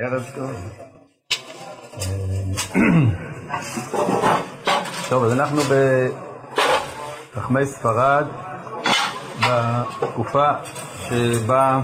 ערב 0.00 0.24
טוב. 0.34 0.50
טוב, 5.08 5.24
אז 5.24 5.32
אנחנו 5.32 5.60
בחכמי 7.34 7.66
ספרד, 7.66 8.26
בתקופה 9.40 10.48
שבה 11.08 11.80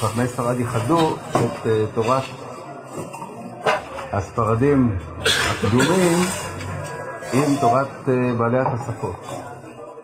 חכמי 0.00 0.26
ספרד 0.26 0.60
ייחדו 0.60 1.16
את 1.30 1.66
אה, 1.66 1.84
תורת 1.94 2.22
הספרדים 4.12 4.98
הקדומים 5.50 6.18
עם 7.32 7.56
תורת 7.60 8.08
אה, 8.08 8.34
בעלי 8.38 8.58
התוספות. 8.58 9.26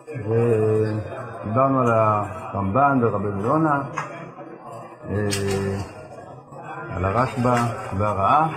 ודיברנו 0.07 1.81
על 1.81 1.91
הרמב"ן 1.91 2.99
ורבי 3.03 3.27
יונה, 3.43 3.81
אה, 3.97 4.00
על 6.89 7.05
הרשב"א 7.05 7.55
והרעה. 7.97 8.49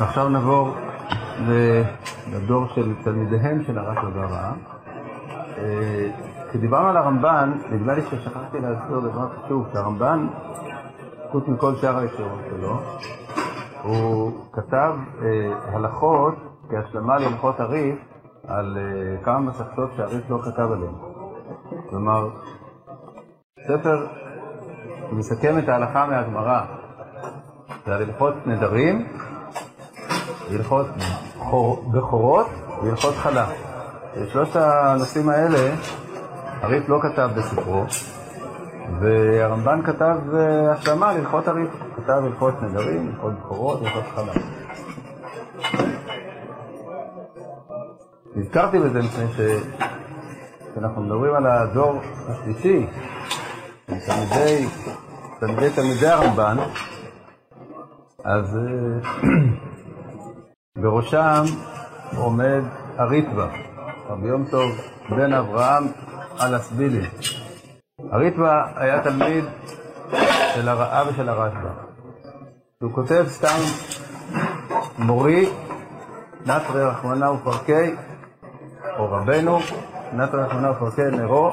ועכשיו 0.00 0.28
נעבור 0.28 0.74
לדור 2.32 2.68
של 2.68 2.94
תלמידיהם 3.04 3.64
של 3.64 3.78
הרשב"א 3.78 4.18
והרעה. 4.18 4.52
אה, 5.58 6.10
כשדיברנו 6.50 6.88
על 6.88 6.96
הרמב"ן, 6.96 7.52
נדמה 7.70 7.94
לי 7.94 8.02
ששכחתי 8.02 8.60
להזכיר 8.60 9.00
דבר 9.00 9.28
חשוב, 9.28 9.66
שהרמב"ן, 9.72 10.26
חוץ 11.30 11.44
מכל 11.48 11.74
שאר 11.76 11.98
הישורות 11.98 12.40
שלו, 12.50 12.80
הוא 13.82 14.32
כתב 14.52 14.94
אה, 15.22 15.74
הלכות 15.74 16.34
כהשלמה 16.70 17.18
להלכות 17.18 17.60
הריף 17.60 17.98
על 18.48 18.76
uh, 18.76 19.24
כמה 19.24 19.40
מסכתות 19.40 19.90
שהריף 19.96 20.30
לא 20.30 20.38
כתב 20.44 20.72
עליהן. 20.72 20.94
כלומר, 21.90 22.28
ספר 23.68 24.06
שמסכם 25.10 25.58
את 25.58 25.68
ההלכה 25.68 26.06
מהגמרא, 26.06 26.60
זה 27.86 27.94
על 27.94 28.02
הלכות 28.02 28.46
נדרים, 28.46 29.06
הלכות 30.50 30.86
בכורות 31.92 32.46
והלכות 32.82 33.14
חלה. 33.14 33.46
שלושת 34.32 34.56
הנושאים 34.56 35.28
האלה, 35.28 35.74
הריף 36.60 36.88
לא 36.88 36.98
כתב 37.02 37.30
בספרו, 37.36 37.84
והרמב"ן 39.00 39.80
כתב 39.84 40.16
uh, 40.32 40.36
השלמה 40.72 41.12
להלכות 41.12 41.48
הריף, 41.48 41.68
כתב 41.96 42.22
הלכות 42.24 42.62
נדרים, 42.62 43.12
הלכות 43.14 43.32
בכורות 43.32 43.82
והלכות 43.82 44.04
חלה. 44.14 44.32
נזכרתי 48.36 48.78
בזה 48.78 48.98
מפני 49.02 49.26
שאנחנו 50.74 51.02
מדברים 51.02 51.34
על 51.34 51.46
הדור 51.46 52.00
השלישי, 52.28 52.86
תלמידי, 53.86 54.66
תלמידי 55.40 55.70
תלמידי 55.70 56.06
הרמב"ן, 56.06 56.56
אז 58.24 58.56
אה, 58.56 59.10
בראשם 60.82 61.42
עומד 62.16 62.62
הריטב"א, 62.96 63.46
רבי 64.08 64.28
יום 64.28 64.44
טוב 64.50 64.70
בן 65.10 65.32
אברהם 65.32 65.84
אלסבילי. 66.40 67.06
הריטב"א 68.10 68.62
היה 68.76 69.02
תלמיד 69.02 69.44
של 70.54 70.68
הרעה 70.68 71.08
ושל 71.08 71.28
הרשב"א. 71.28 71.68
הוא 72.82 72.92
כותב 72.92 73.24
סתם 73.28 73.58
מורי, 74.98 75.50
נטרי 76.46 76.84
רחמנא 76.84 77.24
ופרקי, 77.24 77.94
או 78.98 79.12
רבנו, 79.12 79.58
נתן 80.12 80.38
רחמנא 80.38 80.66
ופרקי 80.66 81.02
נרו, 81.02 81.52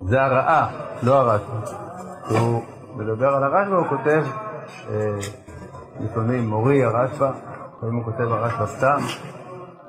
זה 0.00 0.22
הרעה, 0.22 0.68
לא 1.02 1.20
הרשב"א. 1.20 1.86
כשהוא 2.28 2.62
מדבר 2.96 3.28
על 3.28 3.42
הרשב"א 3.42 3.74
הוא 3.74 3.86
כותב 3.88 4.24
אה, 4.90 5.18
לפעמים 6.00 6.48
מורי 6.48 6.84
הרשב"א, 6.84 7.30
לפעמים 7.76 7.96
הוא 7.96 8.04
כותב 8.04 8.32
הרשב"א 8.32 8.66
סתם, 8.66 8.98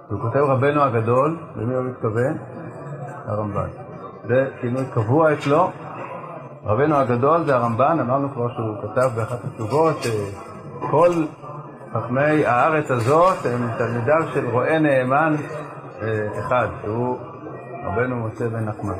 הוא 0.09 0.21
כותב 0.21 0.37
רבנו 0.39 0.81
הגדול, 0.81 1.37
למי 1.55 1.75
הוא 1.75 1.83
מתכוון? 1.83 2.37
הרמב"ן. 3.25 3.67
זה 4.27 4.49
כינוי 4.61 4.85
קבוע 4.93 5.33
אצלו. 5.33 5.71
רבנו 6.63 6.95
הגדול 6.95 7.43
זה 7.45 7.55
הרמב"ן, 7.55 7.99
אמרנו 7.99 8.29
כבר 8.29 8.47
שהוא 8.53 8.75
כתב 8.81 9.09
באחת 9.15 9.39
התשובות 9.45 9.97
שכל 10.01 11.09
חכמי 11.93 12.45
הארץ 12.45 12.91
הזאת 12.91 13.45
הם 13.45 13.69
תלמידיו 13.77 14.27
של 14.33 14.49
רועה 14.49 14.79
נאמן 14.79 15.35
אחד, 16.39 16.67
שהוא 16.81 17.17
רבנו 17.85 18.15
משה 18.15 18.49
בן 18.49 18.65
נחמן. 18.65 18.93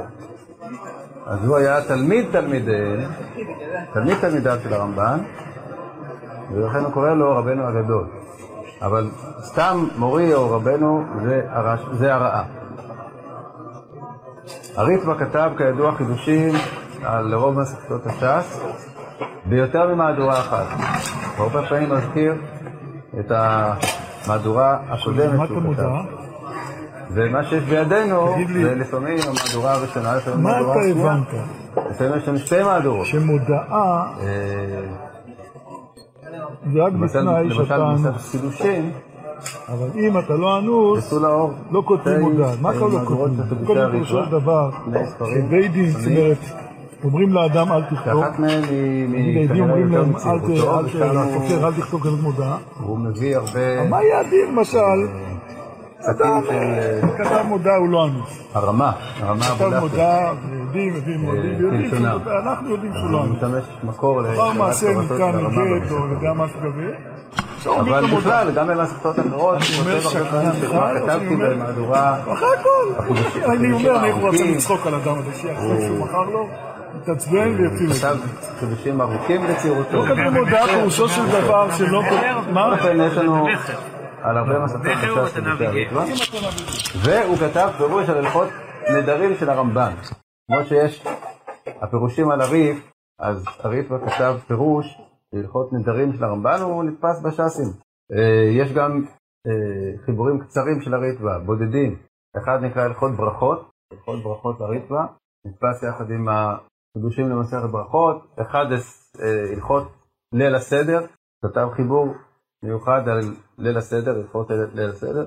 אז 1.27 1.45
הוא 1.45 1.57
היה 1.57 1.81
תלמיד 1.81 2.25
תלמידיהם, 2.31 3.09
תלמיד 3.93 4.17
תלמידיו 4.21 4.57
של 4.63 4.73
הרמב"ן, 4.73 5.19
ולכן 6.51 6.79
הוא 6.79 6.91
קורא 6.91 7.09
לו 7.13 7.37
רבנו 7.37 7.67
הגדול. 7.67 8.07
אבל 8.81 9.09
סתם 9.41 9.87
מורי 9.97 10.33
או 10.33 10.51
רבנו 10.51 11.03
זה, 11.23 11.41
הרש, 11.49 11.79
זה 11.93 12.13
הרעה. 12.13 12.43
הריטב"א 14.75 15.13
כתב 15.13 15.51
כידוע 15.57 15.91
חידושים 15.95 16.53
על 17.03 17.33
רוב 17.33 17.59
מסכתות 17.59 18.01
הש"ס 18.05 18.61
ביותר 19.45 19.93
ממהדורה 19.93 20.39
אחת. 20.39 20.65
הרבה 21.37 21.67
פעמים 21.67 21.89
מזכיר 21.89 22.33
את 23.19 23.31
המהדורה 23.31 24.77
הקודמת 24.89 25.47
שהוא 25.47 25.73
כתב. 25.73 26.26
ומה 27.17 27.43
שיש 27.43 27.63
בידינו, 27.63 28.35
זה 28.61 28.75
לפעמים 28.75 29.17
המהדורה 29.27 29.73
הראשונה, 29.73 30.15
לפעמים 30.15 30.47
המהדורה 30.47 30.75
השנייה. 30.79 30.95
מה 30.95 31.21
אתה 31.29 31.37
הבנת? 31.75 31.89
לפעמים 31.91 32.13
יש 32.17 32.27
לנו 32.27 32.37
שתי 32.37 32.63
מהדורות. 32.63 33.05
שמודעה 33.05 34.05
אה, 34.21 34.25
זה 36.73 36.83
רק 36.83 36.93
למשל, 36.93 37.19
בתנאי 37.19 37.43
למשל 37.43 37.63
שאתה 37.65 37.77
במסכת 37.77 38.05
אנוס. 38.09 38.31
קידושין, 38.31 38.91
אבל 39.69 39.87
אם 39.95 40.17
אתה 40.19 40.33
לא 40.33 40.57
אנוס. 40.59 41.13
לא 41.71 41.81
כותבים 41.85 42.21
מודעה. 42.21 42.51
מה 42.61 42.69
אה, 42.69 42.75
כבר 42.75 42.87
לא 42.87 42.99
כותבים? 43.05 43.37
קודם 43.47 43.65
כל, 43.65 43.77
הריטב"א, 43.77 44.05
של 44.25 44.31
דבר, 44.31 44.69
שבית 45.35 45.71
דין, 45.71 45.89
זאת. 45.89 46.05
אומרת, 46.11 46.37
אומרים 47.03 47.33
לאדם 47.33 47.71
אל 47.71 47.81
תכתוב, 47.83 48.23
שאחת 48.23 48.39
מהן 48.39 48.63
היא 48.63 49.47
כנראה 49.47 49.63
אומרים 49.65 49.91
להם 49.91 50.03
אל 50.03 50.39
ת- 50.39 50.43
מצעירותו, 50.43 50.77
אל 51.67 51.73
תכתוב 51.73 52.01
כזאת 52.03 52.19
מודעה. 52.23 52.57
הוא 52.83 52.97
מביא 52.99 53.37
הרבה 53.37 53.89
מה 53.89 54.03
יהיה 54.03 54.19
הדין 54.19 54.55
למשל? 54.55 54.77
פסקים 56.13 56.43
של 56.49 56.53
אה, 56.53 57.23
כתב 57.25 57.41
מודעה 57.47 57.75
הוא 57.75 57.89
לא 57.89 58.05
אנוס. 58.05 58.39
הרמה, 58.53 58.91
הרמה 59.21 59.43
כתב 59.43 59.51
אבולעפיה. 59.61 59.79
מודעה, 59.79 60.31
ויודעים, 60.51 60.93
מביאים 60.93 61.19
מועדים, 61.21 61.55
ויודעים 61.59 61.89
כלשונם. 61.89 62.17
שהוא- 62.23 62.33
אנחנו 62.45 62.69
יודעים 62.69 62.93
שהוא 62.93 63.11
לא 63.11 63.23
אנוס. 63.23 63.37
משמש 63.43 63.63
מקור 63.83 64.21
דבר 64.21 64.29
להכרת 64.29 64.55
מעשה 64.57 64.87
הרמה 64.87 64.93
מגט 64.93 65.91
או. 66.71 66.87
עכשיו 67.57 67.73
הוא 67.73 67.81
מביא 67.81 67.91
אבל. 67.93 68.17
בכלל, 68.17 68.51
גם 68.51 68.67
במסכתות 68.67 69.19
אחרות, 69.19 69.57
אומר 69.79 69.99
אני 71.17 71.27
אומר- 71.27 71.55
במהדורה, 71.55 72.15
אחרי 72.33 72.47
הכל, 72.59 73.01
אני 73.51 73.71
אומר, 73.71 73.91
רצה 73.91 74.05
הארוכים. 74.05 74.55
לצחוק 74.57 74.87
על 74.87 74.93
אדם 74.95 75.13
הזה, 75.17 75.29
שיחשוב 75.33 75.79
שהוא 75.87 75.99
מכר 76.05 76.23
לו, 76.33 76.47
יתעצבן 77.03 77.55
ויפיל 77.57 77.89
אותו. 77.91 77.99
כתב 77.99 78.15
חידושים 78.59 79.01
ארוכים 79.01 79.43
לצעירותו. 79.45 79.97
לא 79.97 80.05
כתוב 80.05 80.33
מודעה 80.33 80.67
פירושו 80.67 81.09
של 81.09 81.25
דבר 81.41 81.71
שלא... 81.71 82.01
מה? 82.51 82.67
לכן 82.67 82.97
יש 83.01 83.17
לנו 83.17 83.47
על 84.21 84.37
הרבה 84.37 84.59
מסכות 84.59 84.81
חשש 84.81 85.33
חידושי 85.33 85.65
הריטב"א, 85.65 86.05
והוא 87.05 87.37
כתב 87.37 87.69
פירוש 87.77 88.09
על 88.09 88.17
הלכות 88.17 88.47
נדרים 88.97 89.35
של 89.35 89.49
הרמב"ן. 89.49 89.93
כמו 90.47 90.65
שיש 90.65 91.03
הפירושים 91.81 92.31
על 92.31 92.41
הריף, 92.41 92.91
אז 93.19 93.45
הריטב"א 93.59 93.97
כתב 94.09 94.35
פירוש 94.47 95.01
להלכות 95.33 95.73
נדרים 95.73 96.13
של 96.13 96.23
הרמב"ן, 96.23 96.61
הוא 96.61 96.83
נתפס 96.83 97.21
בש"סים. 97.25 97.67
אה, 98.11 98.49
יש 98.51 98.73
גם 98.73 99.03
אה, 99.47 100.05
חיבורים 100.05 100.39
קצרים 100.39 100.81
של 100.81 100.93
הריטב"א, 100.93 101.37
בודדים. 101.45 101.95
אחד 102.37 102.59
נקרא 102.61 102.81
הלכות 102.81 103.11
ברכות, 103.17 103.69
הלכות 103.91 104.23
ברכות 104.23 104.59
לריטב"א, 104.59 105.05
נתפס 105.47 105.83
יחד 105.83 106.11
עם 106.11 106.27
החידושים 106.29 107.29
למסכת 107.29 107.69
ברכות. 107.71 108.33
אחד 108.41 108.65
אה, 108.71 109.53
הלכות 109.53 109.87
ליל 110.33 110.55
הסדר, 110.55 111.05
כתב 111.45 111.67
חיבור 111.75 112.15
מיוחד 112.63 113.01
על 113.09 113.19
ליל 113.57 113.77
הסדר, 113.77 114.11
הלכות 114.15 114.49
ליל 114.49 114.59
ליל 114.75 114.89
הסדר, 114.89 115.25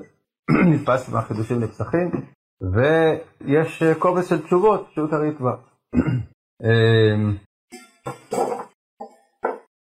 נתפס 0.72 1.08
מהחידושים 1.08 1.60
לפסחים, 1.60 2.10
ויש 2.72 3.82
אה, 3.82 3.94
קובץ 4.00 4.28
של 4.28 4.42
תשובות, 4.42 4.88
תשובות 4.90 5.12
הריטב"א. 5.12 5.54
אה, 6.64 7.16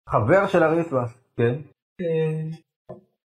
חבר 0.08 0.46
של 0.46 0.62
הריטב"א, 0.62 1.04
כן? 1.36 1.54
אה, 2.00 2.56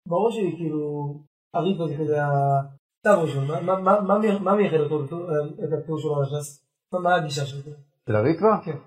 ברור 0.08 0.32
שהיא 0.32 0.56
כאילו, 0.58 1.14
הריטב"א 1.54 1.88
זה 1.88 1.96
כזה 2.00 2.18
הכתב 2.26 3.22
ראשון, 3.22 3.48
מה- 3.48 3.62
מה- 3.62 3.82
מה- 3.82 4.02
מה 4.02 4.20
מי- 4.20 4.40
מה 4.40 4.56
מייחד 4.56 4.78
אותו, 4.78 5.06
את 5.64 5.70
הפירוש 5.84 6.02
שלו 6.04 6.16
על 6.16 6.24
הש"ס? 6.24 6.66
מה- 6.94 7.16
הגישה 7.16 7.46
שלו? 7.46 7.72
של 8.10 8.16
הריטב"א? 8.16 8.62
כן. 8.66 8.78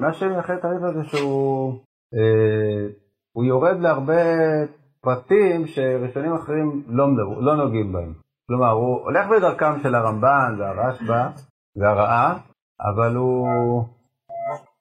מה 0.00 0.14
שמייחד 0.14 0.54
את 0.58 0.64
הריטב"א 0.64 0.92
זה 0.92 1.04
שהוא 1.04 1.78
אה, 2.14 3.01
הוא 3.32 3.44
יורד 3.44 3.80
להרבה 3.80 4.22
פרטים 5.00 5.66
שראשונים 5.66 6.34
אחרים 6.34 6.82
לא, 6.88 7.06
מדבר, 7.06 7.40
לא 7.40 7.56
נוגעים 7.56 7.92
בהם. 7.92 8.12
כלומר, 8.48 8.70
הוא 8.70 9.00
הולך 9.00 9.26
בדרכם 9.28 9.80
של 9.82 9.94
הרמב"ן 9.94 10.56
והרשב"א 10.58 11.28
והרעה, 11.76 12.38
אבל 12.80 13.16
הוא 13.16 13.84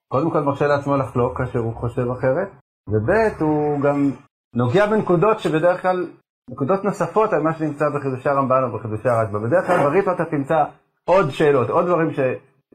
קודם 0.08 0.32
כל 0.32 0.40
מרשה 0.40 0.68
לעצמו 0.68 0.98
לחלוק 0.98 1.38
כאשר 1.38 1.60
הוא 1.60 1.76
חושב 1.76 2.12
אחרת, 2.12 2.50
וב' 2.88 3.42
הוא 3.42 3.82
גם 3.82 4.12
נוגע 4.56 4.86
בנקודות 4.86 5.40
שבדרך 5.40 5.82
כלל, 5.82 6.08
נקודות 6.50 6.84
נוספות 6.84 7.34
על 7.34 7.42
מה 7.42 7.54
שנמצא 7.54 7.86
בחידושי 7.90 8.30
הרמב"ן 8.30 8.64
או 8.64 8.78
בחידושי 8.78 9.10
הרשב"א. 9.10 9.40
בדרך 9.40 9.68
כלל 9.68 9.78
בריטו 9.78 10.12
אתה 10.12 10.26
תמצא 10.26 10.64
עוד 11.06 11.30
שאלות, 11.30 11.70
עוד 11.70 11.86
דברים 11.86 12.12
ש, 12.12 12.20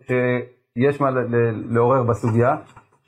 שיש 0.06 1.00
מה 1.00 1.10
לעורר 1.70 2.02
בסוגיה, 2.02 2.56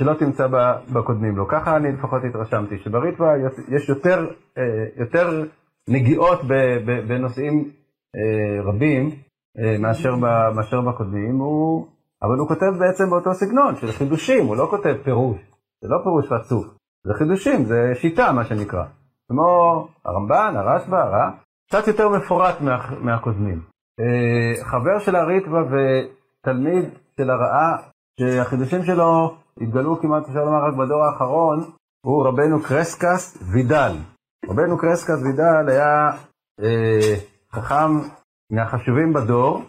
שלא 0.01 0.15
תמצא 0.15 0.47
בקודמים 0.93 1.37
לו. 1.37 1.49
ככה 1.49 1.77
אני 1.77 1.93
לפחות 1.93 2.23
התרשמתי, 2.29 2.79
שבריטווה 2.79 3.29
יש 3.69 3.89
יותר, 3.89 4.27
אה, 4.59 4.63
יותר 4.97 5.45
נגיעות 5.89 6.41
בנושאים 7.09 7.71
אה, 8.17 8.63
רבים 8.63 9.11
אה, 9.59 9.79
מאשר, 9.79 10.17
מאשר 10.57 10.81
בקודמים, 10.81 11.37
הוא, 11.37 11.87
אבל 12.23 12.39
הוא 12.39 12.49
כותב 12.49 12.73
בעצם 12.79 13.11
באותו 13.11 13.35
סגנון 13.35 13.77
של 13.77 13.93
חידושים, 13.93 14.47
הוא 14.47 14.57
לא 14.57 14.67
כותב 14.71 14.95
פירוש, 15.05 15.39
זה 15.83 15.89
לא 15.89 15.99
פירוש 16.03 16.33
רצוף, 16.33 16.67
זה 17.07 17.15
חידושים, 17.15 17.65
זה 17.65 17.93
שיטה 17.95 18.33
מה 18.33 18.45
שנקרא, 18.45 18.85
כמו 19.29 19.89
הרמב"ן, 20.05 20.55
הרשב"א, 20.57 20.97
הר"א, 20.97 21.31
קצת 21.69 21.89
יותר 21.89 22.09
מפורט 22.09 22.61
מה, 22.61 22.91
מהקודמים. 23.01 23.61
חבר 24.63 24.99
של 24.99 25.17
הריטווה 25.17 25.61
ותלמיד 25.61 26.85
של 27.17 27.31
הרעה, 27.31 27.77
שהחידושים 28.21 28.85
שלו 28.85 29.37
התגלו 29.61 30.01
כמעט, 30.01 30.29
אפשר 30.29 30.45
לומר, 30.45 30.65
רק 30.65 30.75
בדור 30.75 31.05
האחרון, 31.05 31.71
הוא 32.07 32.27
רבנו 32.27 32.63
קרסקס 32.63 33.39
וידל. 33.53 33.93
רבנו 34.49 34.79
קרסקס 34.79 35.23
וידל 35.23 35.69
היה 35.69 36.11
אה, 36.63 37.15
חכם 37.53 37.91
מהחשובים 38.53 39.13
בדור, 39.13 39.63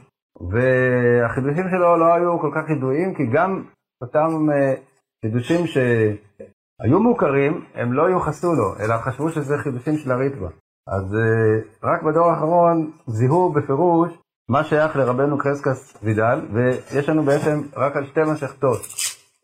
והחידושים 0.50 1.70
שלו 1.70 1.98
לא 1.98 2.14
היו 2.14 2.40
כל 2.40 2.52
כך 2.56 2.70
ידועים, 2.70 3.16
כי 3.16 3.24
גם 3.34 3.64
אותם 4.02 4.52
אה, 4.52 4.74
חידושים 5.26 5.68
שהיו 5.68 7.00
מוכרים, 7.00 7.66
הם 7.74 7.94
לא 7.94 8.04
יוחסו 8.04 8.54
לו, 8.54 8.76
אלא 8.80 8.98
חשבו 8.98 9.30
שזה 9.30 9.58
חידושים 9.58 9.98
של 9.98 10.12
הריטב"א. 10.12 10.48
אז 10.88 11.16
אה, 11.16 11.60
רק 11.84 12.04
בדור 12.04 12.26
האחרון 12.30 12.92
זיהו 13.08 13.54
בפירוש 13.54 14.12
מה 14.50 14.64
שייך 14.64 14.96
לרבנו 14.96 15.38
קרסקס 15.38 15.98
וידל, 16.04 16.40
ויש 16.54 17.10
לנו 17.10 17.24
בעצם 17.24 17.62
רק 17.76 17.96
על 17.96 18.06
שתי 18.06 18.22
משכתות 18.34 18.80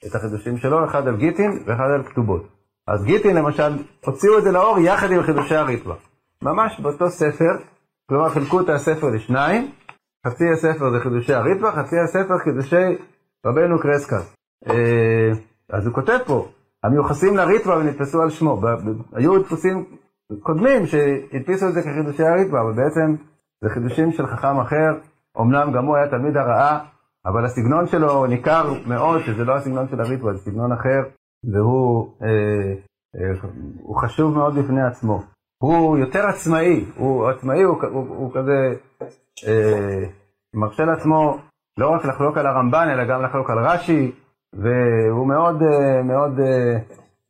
את 0.05 0.15
החידושים 0.15 0.57
שלו, 0.57 0.85
אחד 0.85 1.07
על 1.07 1.17
גיטין 1.17 1.63
ואחד 1.65 1.89
על 1.95 2.03
כתובות. 2.03 2.47
אז 2.87 3.03
גיטין 3.03 3.35
למשל, 3.35 3.83
הוציאו 4.05 4.37
את 4.37 4.43
זה 4.43 4.51
לאור 4.51 4.79
יחד 4.79 5.11
עם 5.11 5.23
חידושי 5.23 5.55
הריטב"א. 5.55 5.93
ממש 6.41 6.79
באותו 6.79 7.09
ספר, 7.09 7.51
כלומר 8.09 8.29
חילקו 8.29 8.61
את 8.61 8.69
הספר 8.69 9.07
לשניים, 9.09 9.71
חצי 10.27 10.43
הספר 10.53 10.91
זה 10.91 10.99
חידושי 10.99 11.33
הריטב"א, 11.33 11.71
חצי 11.71 11.95
הספר 11.99 12.37
חידושי 12.43 13.03
רבנו 13.45 13.79
קרסקס. 13.79 14.35
אה, 14.69 15.31
אז 15.69 15.85
הוא 15.85 15.93
כותב 15.95 16.17
פה, 16.25 16.47
המיוחסים 16.83 17.37
לריטב"א 17.37 17.73
ונתפסו 17.73 18.21
על 18.21 18.29
שמו. 18.29 18.61
היו 19.13 19.43
דפוסים 19.43 19.85
קודמים 20.39 20.85
שהדפיסו 20.85 21.67
את 21.67 21.73
זה 21.73 21.81
כחידושי 21.81 22.23
הריטב"א, 22.23 22.61
אבל 22.61 22.73
בעצם 22.73 23.23
זה 23.63 23.69
חידושים 23.69 24.11
של 24.11 24.27
חכם 24.27 24.59
אחר, 24.59 24.91
אמנם 25.41 25.71
גם 25.71 25.85
הוא 25.85 25.95
היה 25.95 26.09
תלמיד 26.09 26.37
הרעה, 26.37 26.85
אבל 27.25 27.45
הסגנון 27.45 27.87
שלו 27.87 28.25
ניכר 28.25 28.73
מאוד 28.87 29.21
שזה 29.21 29.43
לא 29.43 29.55
הסגנון 29.55 29.87
של 29.87 30.01
הריטב"א, 30.01 30.33
זה 30.33 30.39
סגנון 30.39 30.71
אחר, 30.71 31.01
והוא 31.53 32.07
אה, 32.23 32.73
אה, 33.15 33.99
חשוב 34.01 34.33
מאוד 34.33 34.55
בפני 34.55 34.83
עצמו. 34.87 35.23
הוא 35.63 35.97
יותר 35.97 36.25
עצמאי, 36.25 36.85
הוא 36.97 37.29
עצמאי, 37.29 37.61
הוא, 37.63 37.83
הוא, 37.91 38.07
הוא 38.07 38.31
כזה 38.33 38.73
אה, 39.47 40.09
מרשה 40.53 40.83
לעצמו 40.85 41.37
לא 41.77 41.89
רק 41.89 42.05
לחלוק 42.05 42.37
על 42.37 42.47
הרמב"ן, 42.47 42.87
אלא 42.89 43.03
גם 43.05 43.23
לחלוק 43.23 43.49
על 43.49 43.59
רש"י, 43.59 44.11
והוא 44.53 45.27
מאוד 45.27 45.61
אה, 45.61 46.03
מאוד 46.03 46.39
אה, 46.39 46.79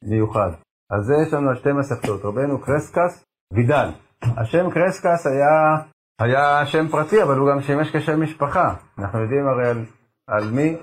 מיוחד. 0.04 0.50
אז 0.92 1.06
זה 1.06 1.14
יש 1.28 1.34
לנו 1.34 1.50
על 1.50 1.56
שתי 1.56 1.72
מסכתות, 1.72 2.26
רבנו 2.26 2.62
קרסקס 2.62 3.24
וידל. 3.54 3.90
השם 4.22 4.70
קרסקס 4.70 5.28
היה 5.28 5.78
היה 6.22 6.66
שם 6.66 6.88
פרטי, 6.88 7.24
אבל 7.24 7.38
הוא 7.38 7.50
גם 7.50 7.62
שימש 7.62 7.96
כשם 7.96 8.24
משפחה. 8.24 8.74
אנחנו 9.00 9.22
יודעים 9.22 9.48
הרי 9.48 9.68
על, 9.70 9.86
על 10.28 10.52
מי? 10.52 10.78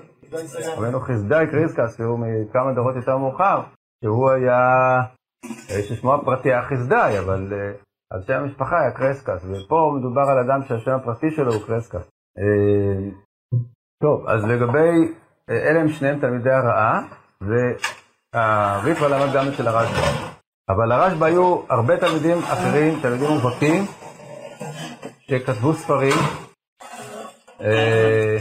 רבנו 0.77 0.99
חסדאי 0.99 1.47
קריסקס, 1.51 1.97
שהוא 1.97 2.19
מכמה 2.19 2.73
דורות 2.73 2.95
יותר 2.95 3.17
מאוחר, 3.17 3.61
שהוא 4.03 4.29
היה, 4.29 4.59
ששמו 5.89 6.13
הפרטי 6.13 6.49
היה 6.49 6.63
חסדאי, 6.63 7.19
אבל 7.19 7.53
על 8.13 8.21
שם 8.27 8.33
המשפחה 8.33 8.79
היה 8.79 8.91
קרסקס, 8.91 9.45
ופה 9.45 9.93
מדובר 9.99 10.21
על 10.21 10.39
אדם 10.39 10.63
שהשם 10.67 10.91
הפרטי 10.91 11.31
שלו 11.31 11.53
הוא 11.53 11.67
קרסקס. 11.67 12.09
טוב, 14.03 14.27
אז 14.27 14.43
לגבי, 14.43 15.13
אלה 15.49 15.79
הם 15.79 15.89
שניהם 15.89 16.19
תלמידי 16.19 16.51
הרעה, 16.51 17.01
והריטב"א 17.41 19.07
למד 19.07 19.33
גם 19.35 19.45
אצל 19.53 19.67
הרשב"א. 19.67 20.27
אבל 20.69 20.85
לרשב"א 20.89 21.25
היו 21.25 21.61
הרבה 21.69 21.97
תלמידים 21.97 22.37
אחרים, 22.37 22.99
תלמידים 23.01 23.29
מובהקים, 23.29 23.83
שכתבו 25.33 25.73
ספרים. 25.73 26.17
אה, 27.61 28.37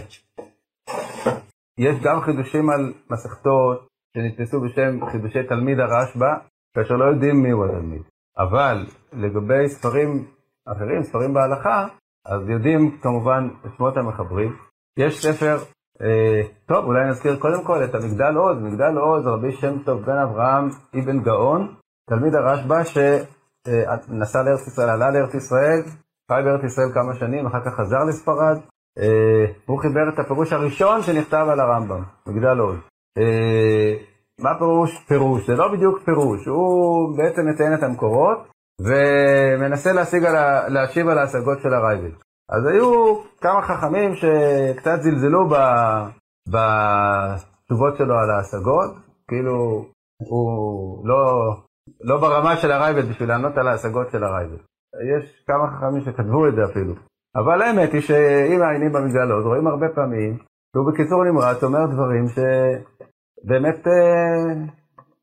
יש 1.78 1.96
גם 2.02 2.20
חידושים 2.20 2.70
על 2.70 2.92
מסכתות 3.10 3.88
שנתפסו 4.16 4.60
בשם 4.60 5.06
חידושי 5.12 5.42
תלמיד 5.48 5.78
הרשב"א, 5.80 6.32
כאשר 6.74 6.94
לא 6.94 7.04
יודעים 7.04 7.42
מיהו 7.42 7.64
התלמיד. 7.64 8.02
אבל 8.38 8.86
לגבי 9.12 9.68
ספרים 9.68 10.26
אחרים, 10.66 11.02
ספרים 11.02 11.34
בהלכה, 11.34 11.86
אז 12.26 12.48
יודעים 12.48 12.98
כמובן 13.02 13.48
את 13.66 13.70
שמות 13.76 13.96
המחברים. 13.96 14.56
יש 14.98 15.26
ספר, 15.26 15.56
אה, 16.02 16.42
טוב, 16.66 16.84
אולי 16.84 17.08
נזכיר 17.08 17.36
קודם 17.38 17.64
כל 17.64 17.84
את 17.84 17.94
המגדל 17.94 18.34
עוז. 18.36 18.58
מגדל 18.62 18.98
עוז, 18.98 19.26
רבי 19.26 19.52
שם 19.52 19.82
טוב 19.84 20.02
בן 20.02 20.18
אברהם 20.18 20.68
אבן 20.98 21.22
גאון, 21.22 21.74
תלמיד 22.10 22.34
הרשב"א 22.34 22.84
שנסע 22.84 24.38
אה, 24.38 24.44
לארץ 24.44 24.66
ישראל, 24.66 24.88
עלה 24.88 25.10
לארץ 25.10 25.34
ישראל, 25.34 25.82
חי 26.32 26.42
בארץ 26.44 26.64
ישראל 26.64 26.92
כמה 26.94 27.14
שנים, 27.14 27.46
אחר 27.46 27.60
כך 27.64 27.74
חזר 27.74 28.04
לספרד. 28.08 28.58
אה, 28.98 29.44
הוא 29.66 29.80
חיבר 29.80 30.08
את 30.14 30.18
הפירוש 30.18 30.52
הראשון 30.52 31.02
שנכתב 31.02 31.46
על 31.50 31.60
הרמב"ם, 31.60 32.02
מגדל 32.26 32.58
עוז. 32.58 32.76
אה, 33.18 33.94
מה 34.40 34.58
פירוש 34.58 35.04
פירוש? 35.08 35.46
זה 35.46 35.56
לא 35.56 35.72
בדיוק 35.72 36.02
פירוש, 36.04 36.46
הוא 36.46 37.16
בעצם 37.16 37.42
מציין 37.48 37.74
את 37.74 37.82
המקורות 37.82 38.38
ומנסה 38.80 39.90
על 40.28 40.36
ה... 40.36 40.68
להשיב 40.68 41.08
על 41.08 41.18
ההשגות 41.18 41.58
של 41.62 41.74
הרייבד. 41.74 42.14
אז 42.50 42.66
היו 42.66 43.16
כמה 43.40 43.62
חכמים 43.62 44.14
שקצת 44.14 45.02
זלזלו 45.02 45.48
ב... 45.48 45.54
בתשובות 46.48 47.96
שלו 47.98 48.14
על 48.14 48.30
ההשגות, 48.30 48.90
כאילו 49.28 49.86
הוא 50.28 51.08
לא, 51.08 51.54
לא 52.00 52.20
ברמה 52.20 52.56
של 52.56 52.72
הרייבד 52.72 53.08
בשביל 53.08 53.28
לענות 53.28 53.58
על 53.58 53.68
ההשגות 53.68 54.10
של 54.10 54.24
הרייבד. 54.24 54.71
יש 55.00 55.44
כמה 55.46 55.66
חכמים 55.70 56.00
שכתבו 56.00 56.48
את 56.48 56.54
זה 56.54 56.64
אפילו. 56.64 56.94
אבל 57.36 57.62
האמת 57.62 57.92
היא 57.92 58.00
שאם 58.00 58.58
מעיינים 58.58 58.92
במגדלות, 58.92 59.44
רואים 59.44 59.66
הרבה 59.66 59.86
פעמים, 59.94 60.38
שהוא 60.72 60.92
בקיצור 60.92 61.24
נמרץ 61.24 61.64
אומר 61.64 61.86
דברים 61.86 62.26
שבאמת 62.28 63.86
אה, 63.86 64.54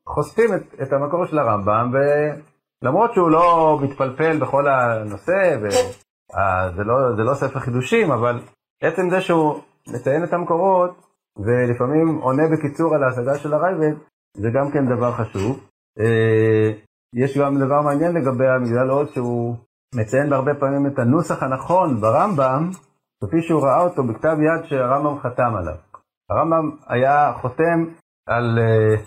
חושפים 0.08 0.54
את, 0.54 0.82
את 0.82 0.92
המקור 0.92 1.26
של 1.26 1.38
הרמב"ם, 1.38 1.92
ולמרות 1.92 3.14
שהוא 3.14 3.30
לא 3.30 3.78
מתפלפל 3.82 4.38
בכל 4.38 4.68
הנושא, 4.68 5.56
וזה 5.62 6.84
לא, 6.84 7.16
לא 7.16 7.34
ספר 7.34 7.60
חידושים, 7.60 8.10
אבל 8.10 8.40
עצם 8.82 9.10
זה 9.10 9.20
שהוא 9.20 9.60
מציין 9.88 10.24
את 10.24 10.32
המקורות, 10.32 10.90
ולפעמים 11.38 12.16
עונה 12.16 12.42
בקיצור 12.52 12.94
על 12.94 13.02
ההשגה 13.02 13.38
של 13.38 13.54
הרייבד, 13.54 13.94
זה 14.36 14.50
גם 14.50 14.70
כן 14.70 14.86
דבר 14.86 15.12
חשוב. 15.12 15.66
אה, 16.00 16.72
יש 17.14 17.38
גם 17.38 17.58
דבר 17.58 17.80
מעניין 17.82 18.12
לגבי 18.12 18.48
המגדל 18.48 18.88
עוד 18.90 19.08
שהוא 19.08 19.56
מציין 19.94 20.30
בהרבה 20.30 20.54
פעמים 20.54 20.86
את 20.86 20.98
הנוסח 20.98 21.42
הנכון 21.42 22.00
ברמב"ם, 22.00 22.70
כפי 23.24 23.42
שהוא 23.42 23.62
ראה 23.62 23.80
אותו 23.82 24.02
בכתב 24.04 24.36
יד 24.40 24.64
שהרמב"ם 24.64 25.18
חתם 25.18 25.54
עליו. 25.58 25.76
הרמב"ם 26.30 26.76
היה 26.88 27.32
חותם 27.40 27.84
על 28.28 28.58
uh, 28.58 29.00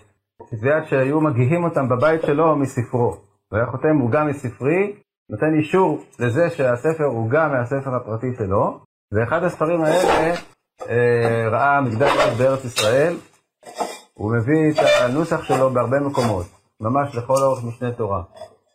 כתבי 0.50 0.70
יד 0.70 0.84
שהיו 0.90 1.22
מגיהים 1.22 1.64
אותם 1.64 1.90
בבית 1.90 2.22
שלו 2.22 2.56
מספרו. 2.56 3.16
הוא 3.50 3.58
היה 3.58 3.66
חותם 3.66 4.10
גם 4.12 4.28
מספרי, 4.28 4.96
נותן 5.32 5.54
אישור 5.60 6.04
לזה 6.20 6.50
שהספר 6.50 7.04
גם 7.30 7.52
מהספר 7.52 7.96
הפרטי 7.96 8.34
שלו, 8.38 8.80
ואחד 9.14 9.44
הספרים 9.44 9.82
האלה 9.82 10.34
uh, 10.82 10.86
ראה 11.52 11.82
מגדל 11.82 12.06
יד 12.08 12.38
בארץ 12.38 12.66
ישראל, 12.66 13.14
הוא 14.14 14.36
מביא 14.36 14.72
את 14.72 14.78
הנוסח 15.02 15.44
שלו 15.44 15.70
בהרבה 15.70 16.00
מקומות. 16.00 16.63
ממש 16.84 17.16
לכל 17.16 17.38
אורך 17.44 17.64
משנה 17.64 17.92
תורה. 17.92 18.24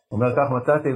הוא 0.07 0.19
אומר, 0.19 0.35
כך 0.35 0.51
מצאתי 0.51 0.89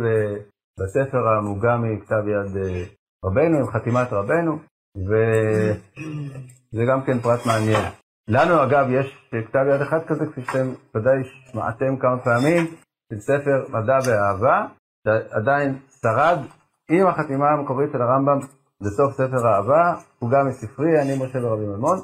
בספר 0.79 1.27
המוגה 1.27 1.77
מכתב 1.77 2.23
יד 2.27 2.57
אה, 2.57 2.83
רבנו, 3.25 3.57
עם 3.57 3.67
חתימת 3.67 4.13
רבנו, 4.13 4.59
וזה 4.97 6.83
גם 6.89 7.01
כן 7.05 7.19
פרט 7.19 7.45
מעניין. 7.45 7.85
לנו 8.27 8.63
אגב 8.63 8.87
יש 8.89 9.17
כתב 9.31 9.65
יד 9.73 9.81
אחד 9.81 9.99
כזה, 10.07 10.25
כפי 10.25 10.41
שאתם 10.41 10.67
ודאי 10.95 11.23
שמעתם 11.23 11.97
כמה 11.99 12.19
פעמים, 12.23 12.65
של 13.09 13.19
ספר 13.19 13.65
מדע 13.69 13.97
ואהבה, 14.05 14.65
שעדיין 15.07 15.79
שרד 16.01 16.37
עם 16.91 17.07
החתימה 17.07 17.49
המקורית 17.49 17.89
של 17.91 18.01
הרמב"ם 18.01 18.39
בסוף 18.81 19.13
ספר 19.13 19.47
האהבה, 19.47 19.95
הוא 20.19 20.29
גם 20.31 20.47
מספרי, 20.47 21.01
אני 21.01 21.25
משה 21.25 21.39
ורבי 21.45 21.65
ממון, 21.65 21.97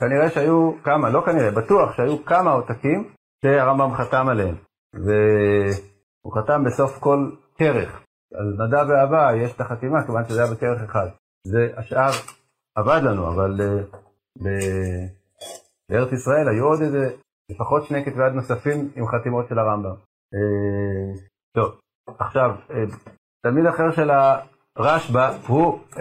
כנראה 0.00 0.30
שהיו 0.30 0.72
כמה, 0.84 1.10
לא 1.10 1.22
כנראה, 1.26 1.50
בטוח 1.50 1.96
שהיו 1.96 2.24
כמה 2.24 2.50
עותקים 2.50 3.10
שהרמב"ם 3.46 3.94
חתם 3.94 4.28
עליהם. 4.28 4.54
והוא 4.94 6.34
חתם 6.34 6.64
בסוף 6.64 6.98
כל 7.00 7.30
כרך. 7.58 8.02
על 8.34 8.56
מדע 8.58 8.82
ואהבה 8.88 9.36
יש 9.36 9.54
את 9.54 9.60
החתימה, 9.60 10.06
כיוון 10.06 10.24
שזה 10.24 10.42
היה 10.42 10.52
בכרך 10.54 10.82
אחד. 10.82 11.06
זה 11.46 11.68
השאר 11.76 12.10
עבד 12.76 13.00
לנו, 13.02 13.28
אבל 13.28 13.60
uh, 13.60 13.96
ב- 14.44 15.06
בארץ 15.90 16.12
ישראל 16.12 16.48
היו 16.48 16.64
עוד 16.64 16.80
איזה, 16.82 17.16
לפחות 17.50 17.84
שני 17.84 18.04
כתבי 18.04 18.26
יד 18.26 18.32
נוספים 18.32 18.90
עם 18.96 19.06
חתימות 19.06 19.48
של 19.48 19.58
הרמב"ם. 19.58 19.94
Uh, 20.34 21.20
טוב, 21.56 21.78
עכשיו, 22.18 22.50
uh, 22.68 22.74
תלמיד 23.42 23.66
אחר 23.66 23.92
של 23.92 24.10
הרשב"א 24.76 25.36
הוא 25.46 25.80
uh, 25.92 25.98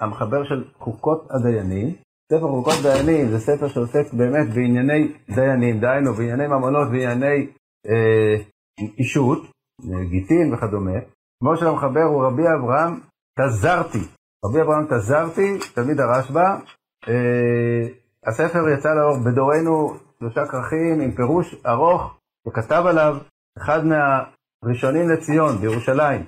המחבר 0.00 0.44
של 0.44 0.64
חוקות 0.78 1.26
הדיינים. 1.30 1.96
ספר 2.28 2.48
חוקות 2.48 2.74
דיינים 2.82 3.28
זה 3.30 3.38
ספר 3.38 3.68
שעוסק 3.68 4.12
באמת 4.12 4.54
בענייני 4.54 5.12
דיינים, 5.34 5.80
דהיינו 5.80 6.14
בענייני 6.14 6.46
ממונות, 6.46 6.88
בענייני 6.88 7.46
אה, 7.88 8.36
אישות, 8.98 9.42
גיטין 10.10 10.54
וכדומה. 10.54 10.98
שמו 11.38 11.56
של 11.56 11.66
המחבר 11.66 12.02
הוא 12.02 12.24
רבי 12.26 12.42
אברהם 12.42 13.00
תזרתי. 13.38 14.04
רבי 14.44 14.62
אברהם 14.62 14.86
תזרתי, 14.90 15.58
תלמיד 15.74 16.00
הרשב"א. 16.00 16.56
אה, 17.08 17.88
הספר 18.26 18.68
יצא 18.68 18.88
לאור 18.94 19.16
בדורנו 19.24 19.94
שלושה 20.18 20.46
כרכים 20.46 21.00
עם 21.00 21.12
פירוש 21.12 21.54
ארוך, 21.66 22.18
וכתב 22.48 22.82
עליו 22.86 23.16
אחד 23.58 23.80
מהראשונים 23.84 25.08
לציון 25.10 25.56
בירושלים. 25.56 26.24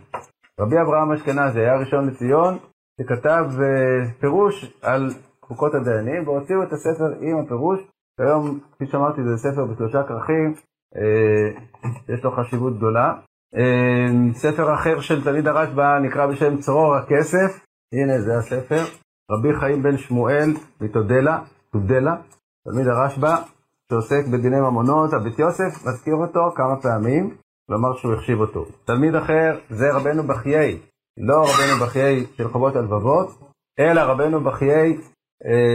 רבי 0.61 0.77
אברהם 0.81 1.13
אשכנזי 1.13 1.61
היה 1.61 1.77
ראשון 1.77 2.09
לציון, 2.09 2.59
שכתב 3.01 3.45
אה, 3.63 4.11
פירוש 4.21 4.73
על 4.83 5.11
חוקות 5.55 5.75
הדיינים, 5.75 6.29
והוציאו 6.29 6.63
את 6.63 6.73
הספר 6.73 7.13
עם 7.21 7.39
הפירוש. 7.39 7.81
היום, 8.19 8.59
כפי 8.73 8.87
שאמרתי, 8.87 9.21
זה 9.25 9.37
ספר 9.37 9.65
בשלושה 9.65 10.03
כרכים, 10.03 10.55
אה, 10.97 11.63
יש 12.15 12.25
לו 12.25 12.31
חשיבות 12.31 12.77
גדולה. 12.77 13.15
אה, 13.57 14.33
ספר 14.35 14.75
אחר 14.75 15.01
של 15.01 15.25
תלמיד 15.25 15.49
הרשב"א 15.49 15.99
נקרא 15.99 16.27
בשם 16.27 16.57
צרור 16.57 16.95
הכסף, 16.95 17.65
הנה 17.93 18.21
זה 18.21 18.39
הספר, 18.39 18.83
רבי 19.31 19.61
חיים 19.61 19.83
בן 19.83 19.99
שמואל 19.99 20.51
מתודלה, 20.81 21.39
תודלה, 21.73 22.17
תלמיד 22.65 22.87
הרשב"א, 22.87 23.37
שעוסק 23.91 24.27
בדיני 24.33 24.61
ממונות, 24.61 25.13
הבית 25.13 25.39
יוסף 25.39 25.87
מזכיר 25.87 26.15
אותו 26.15 26.51
כמה 26.57 26.77
פעמים, 26.83 27.37
כלומר 27.67 27.97
שהוא 27.97 28.15
החשיב 28.15 28.41
אותו. 28.41 28.65
תלמיד 28.85 29.15
אחר 29.15 29.59
זה 29.71 29.93
רבנו 29.93 30.23
בחיי, 30.23 30.79
לא 31.19 31.43
רבנו 31.43 31.87
בחיי 31.87 32.27
של 32.37 32.49
חובות 32.49 32.77
הלבבות, 32.77 33.29
אלא 33.79 34.01
רבנו 34.01 34.41
בחיי 34.41 34.99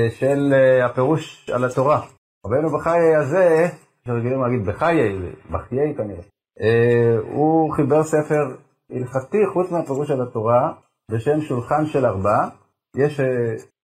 של 0.10 0.54
אה, 0.54 0.86
הפירוש 0.86 1.50
על 1.50 1.66
התורה. 1.66 2.02
רבנו 2.46 2.78
בחיי 2.78 3.16
הזה, 3.16 3.68
שרגילים 4.06 4.42
להגיד 4.42 4.66
בחיי, 4.66 5.32
בחיי 5.52 5.96
כנראה, 5.98 6.22
אה, 6.62 7.18
הוא 7.32 7.74
חיבר 7.76 8.04
ספר 8.04 8.56
הלכתי 8.90 9.38
חוץ 9.54 9.72
מהפירוש 9.72 10.12
על 10.12 10.22
התורה, 10.22 10.74
בשם 11.12 11.42
שולחן 11.42 11.86
של 11.86 12.06
ארבע. 12.06 12.48
יש, 12.98 13.20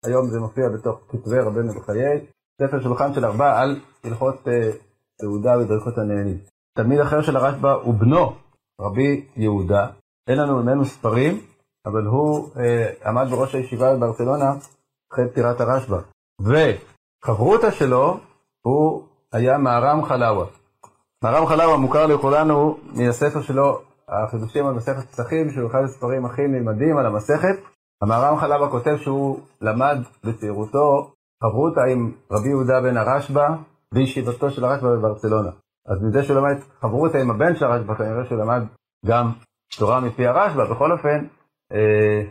היום 0.06 0.28
זה 0.28 0.40
מופיע 0.40 0.70
בתוך 0.70 1.00
כתבי 1.10 1.40
רבנו 1.40 1.74
בחיי, 1.74 2.26
ספר 2.62 2.82
שולחן 2.82 3.14
של 3.14 3.26
ארבע 3.26 3.60
על 3.62 3.80
הלכות 4.04 4.48
סעודה 5.22 5.60
ודרכות 5.60 5.98
הנהנים. 5.98 6.38
תלמיד 6.78 7.00
אחר 7.00 7.22
של 7.22 7.36
הרשב"א 7.36 7.72
הוא 7.72 7.94
בנו, 7.94 8.36
רבי 8.82 9.26
יהודה. 9.36 9.88
אין 10.28 10.38
לנו 10.38 10.64
ממנו 10.64 10.86
ספרים, 10.86 11.42
אבל 11.86 12.06
הוא 12.06 12.50
אה, 12.60 12.92
עמד 13.06 13.28
בראש 13.32 13.56
הישיבה 13.56 13.96
בברצלונה 13.96 14.54
אחרי 15.16 15.30
פטירת 15.30 15.62
הרשב"א. 15.62 15.98
וחברותא 16.42 17.72
שלו, 17.72 18.20
הוא 18.62 19.04
היה 19.34 19.58
מהר"ם 19.58 20.06
חלאווה. 20.06 20.46
מהר"ם 21.24 21.46
חלאווה 21.46 21.78
מוכר 21.78 22.06
לכולנו 22.06 22.78
מהספר 22.94 23.42
שלו, 23.42 23.82
החידושים 24.10 24.66
על 24.66 24.74
מסכת 24.74 25.10
פסחים, 25.12 25.50
שהוא 25.52 25.70
אחד 25.70 25.84
הספרים 25.84 26.26
הכי 26.26 26.42
נלמדים 26.42 26.98
על 26.98 27.06
המסכת. 27.06 27.56
המהר"ם 28.02 28.38
חלאווה 28.38 28.70
כותב 28.70 28.98
שהוא 28.98 29.40
למד 29.62 29.98
בצעירותו 30.24 31.12
חברותא 31.44 31.80
עם 31.80 32.12
רבי 32.32 32.50
יהודה 32.50 32.82
בן 32.82 32.98
הרשב"א 32.98 33.48
בישיבתו 33.94 34.50
של 34.50 34.66
הרשב"א 34.66 34.90
בברצלונה. 34.90 35.50
אז 35.88 36.04
מזה 36.04 36.24
שהוא 36.24 36.38
למד 36.38 36.58
חברותא 36.82 37.18
עם 37.18 37.32
הבן 37.32 37.56
של 37.56 37.66
הרשב"א, 37.66 37.96
כנראה 37.96 38.26
שהוא 38.26 38.40
למד 38.40 38.62
גם 39.06 39.32
תורה 39.78 40.00
מפי 40.00 40.28
הרשב"א. 40.28 40.64
בכל 40.64 40.92
אופן, 40.92 41.26
אה, 41.72 42.24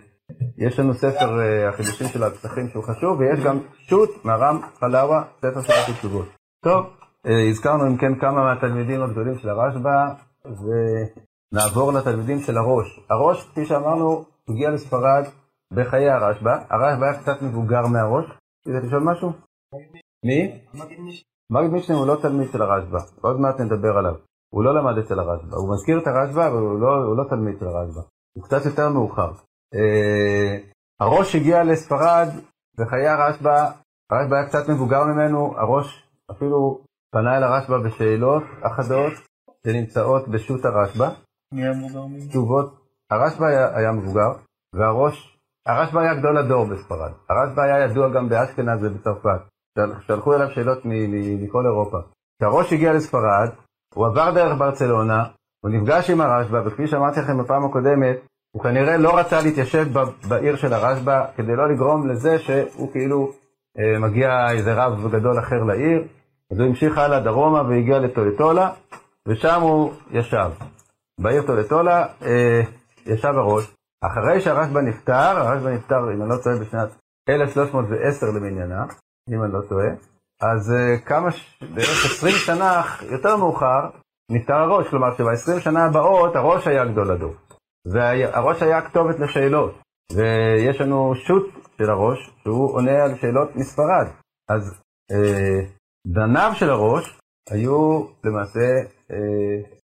יש 0.59 0.79
לנו 0.79 0.95
ספר 0.95 1.39
uh, 1.39 1.69
החידושים 1.69 2.07
של 2.07 2.23
הפסחים 2.23 2.69
שהוא 2.69 2.85
חשוב, 2.85 3.19
ויש 3.19 3.45
גם 3.45 3.59
שו"ת 3.89 4.25
מהר"ם 4.25 4.61
חלאווה, 4.79 5.25
ספר 5.39 5.63
של 5.63 5.93
התשובות. 5.93 6.29
טוב, 6.65 6.87
uh, 7.27 7.31
הזכרנו 7.51 7.87
אם 7.87 7.97
כן 7.97 8.21
כמה 8.21 8.45
מהתלמידים 8.45 9.03
הגדולים 9.03 9.39
של 9.39 9.49
הרשב"א, 9.49 10.15
ונעבור 10.45 11.93
לתלמידים 11.93 12.39
של 12.39 12.57
הראש. 12.57 13.01
הראש, 13.11 13.49
כפי 13.51 13.67
שאמרנו, 13.67 14.25
הגיע 14.49 14.71
לספרד 14.71 15.25
בחיי 15.73 16.11
הרשב"א. 16.11 16.57
הרשב"א 16.71 17.05
היה 17.05 17.23
קצת 17.23 17.43
מבוגר 17.43 17.87
מהראש. 17.87 18.25
רצית 18.69 18.85
לשאול 18.85 19.03
משהו? 19.03 19.33
מי? 20.25 20.61
מגיד 21.51 21.71
מישנה 21.71 21.97
הוא 21.97 22.07
לא 22.07 22.17
תלמיד 22.23 22.49
של 22.53 22.63
הרשב"א, 22.63 22.99
עוד 23.21 23.41
מעט 23.41 23.61
נדבר 23.61 23.99
עליו. 23.99 24.15
הוא 24.55 24.65
לא 24.65 24.75
למד 24.75 24.99
אצל 24.99 25.19
הרשב"א, 25.19 25.57
הוא 25.57 25.75
מזכיר 25.75 25.99
את 25.99 26.07
הרשב"א, 26.07 26.49
אבל 26.49 26.59
הוא 26.59 26.81
לא, 26.81 26.95
הוא 27.07 27.17
לא 27.17 27.25
תלמיד 27.29 27.59
של 27.59 27.67
הרשב"א. 27.67 28.01
הוא 28.37 28.45
קצת 28.45 28.67
יותר 28.67 28.89
מאוחר. 28.89 29.33
אה, 29.75 30.59
הראש 31.01 31.35
הגיע 31.35 31.65
לספרד 31.65 32.29
בחיי 32.79 33.09
הרשב"א, 33.09 33.71
הרשב"א 34.11 34.37
היה 34.37 34.47
קצת 34.47 34.69
מבוגר 34.69 35.05
ממנו, 35.05 35.55
הראש 35.59 36.09
אפילו 36.31 36.81
פנה 37.13 37.37
אל 37.37 37.43
הרשב"א 37.43 37.79
בשאלות 37.79 38.43
אחדות 38.63 39.13
שנמצאות 39.67 40.29
בשו"ת 40.29 40.65
הרשב"א. 40.65 41.09
מי 41.53 41.63
היה 41.63 41.73
מבוגר 41.73 42.07
ממנו? 42.07 42.29
תשובות, 42.29 42.75
הרשב"א 43.11 43.45
היה, 43.47 43.77
היה 43.79 43.93
מבוגר, 43.93 44.31
והראש, 44.75 45.39
הרשב"א 45.67 46.01
היה 46.01 46.15
גדול 46.15 46.39
הדור 46.39 46.65
בספרד. 46.65 47.13
הרשב"א 47.29 47.63
היה 47.63 47.85
ידוע 47.85 48.09
גם 48.15 48.29
באשכנז 48.29 48.85
ובצרפת. 48.85 49.41
של- 49.79 50.01
שלחו 50.07 50.35
אליו 50.35 50.51
שאלות 50.51 50.79
מכל 51.43 51.67
אירופה. 51.67 51.99
כשהראש 52.39 52.73
הגיע 52.73 52.93
לספרד, 52.93 53.51
הוא 53.95 54.07
עבר 54.07 54.31
דרך 54.35 54.59
ברצלונה, 54.59 55.25
הוא 55.65 55.71
נפגש 55.71 56.11
עם 56.11 56.21
הרשב"א, 56.21 56.69
וכפי 56.69 56.87
שאמרתי 56.87 57.21
לכם 57.21 57.39
בפעם 57.45 57.65
הקודמת, 57.65 58.17
הוא 58.55 58.63
כנראה 58.63 58.97
לא 58.97 59.19
רצה 59.19 59.41
להתיישב 59.41 59.87
בעיר 60.29 60.57
של 60.57 60.73
הרשב"א, 60.73 61.25
כדי 61.37 61.57
לא 61.57 61.69
לגרום 61.73 62.09
לזה 62.09 62.39
שהוא 62.39 62.93
כאילו 62.93 63.33
אה, 63.79 63.99
מגיע 63.99 64.51
איזה 64.51 64.75
רב 64.75 65.09
גדול 65.13 65.39
אחר 65.39 65.63
לעיר, 65.65 66.03
אז 66.53 66.59
הוא 66.61 66.69
המשיך 66.69 66.99
הלאה 66.99 67.21
דרומה 67.21 67.63
והגיע 67.63 67.99
לטולטולה, 67.99 68.71
ושם 69.29 69.61
הוא 69.61 69.93
ישב. 70.11 70.51
בעיר 71.21 71.43
טולטולה 71.43 72.07
אה, 72.23 72.61
ישב 73.07 73.33
הראש. 73.37 73.75
אחרי 74.05 74.41
שהרשב"א 74.41 74.81
נפטר, 74.81 75.13
הרשב"א 75.39 75.71
נפטר, 75.71 76.13
אם 76.15 76.23
אני 76.23 76.31
לא 76.31 76.37
טועה, 76.45 76.57
בשנת 76.57 76.89
1310 77.29 78.27
למניינם, 78.27 78.87
אם 79.31 79.43
אני 79.45 79.53
לא 79.53 79.61
טועה, 79.69 79.87
אז 80.41 80.73
אה, 80.73 80.99
כמה, 80.99 81.31
ש- 81.31 81.63
בערך 81.75 82.05
20 82.05 82.35
שנה 82.35 82.83
יותר 83.11 83.37
מאוחר, 83.37 83.89
נפטר 84.31 84.55
הראש, 84.55 84.89
כלומר 84.89 85.15
שב-20 85.17 85.61
שנה 85.61 85.85
הבאות 85.85 86.37
הראש 86.37 86.67
היה 86.67 86.85
גדול 86.85 87.11
הדור. 87.11 87.35
והראש 87.93 88.63
היה 88.63 88.81
כתובת 88.81 89.19
לשאלות, 89.19 89.81
ויש 90.13 90.81
לנו 90.81 91.15
שו"ת 91.15 91.45
של 91.79 91.91
הראש, 91.91 92.31
שהוא 92.43 92.75
עונה 92.75 93.03
על 93.03 93.19
שאלות 93.21 93.57
מספרד. 93.57 94.07
אז 94.49 94.81
אה, 95.13 95.67
בניו 96.07 96.53
של 96.55 96.71
הראש 96.71 97.19
היו 97.51 98.05
למעשה 98.25 98.67
אה, 99.11 99.17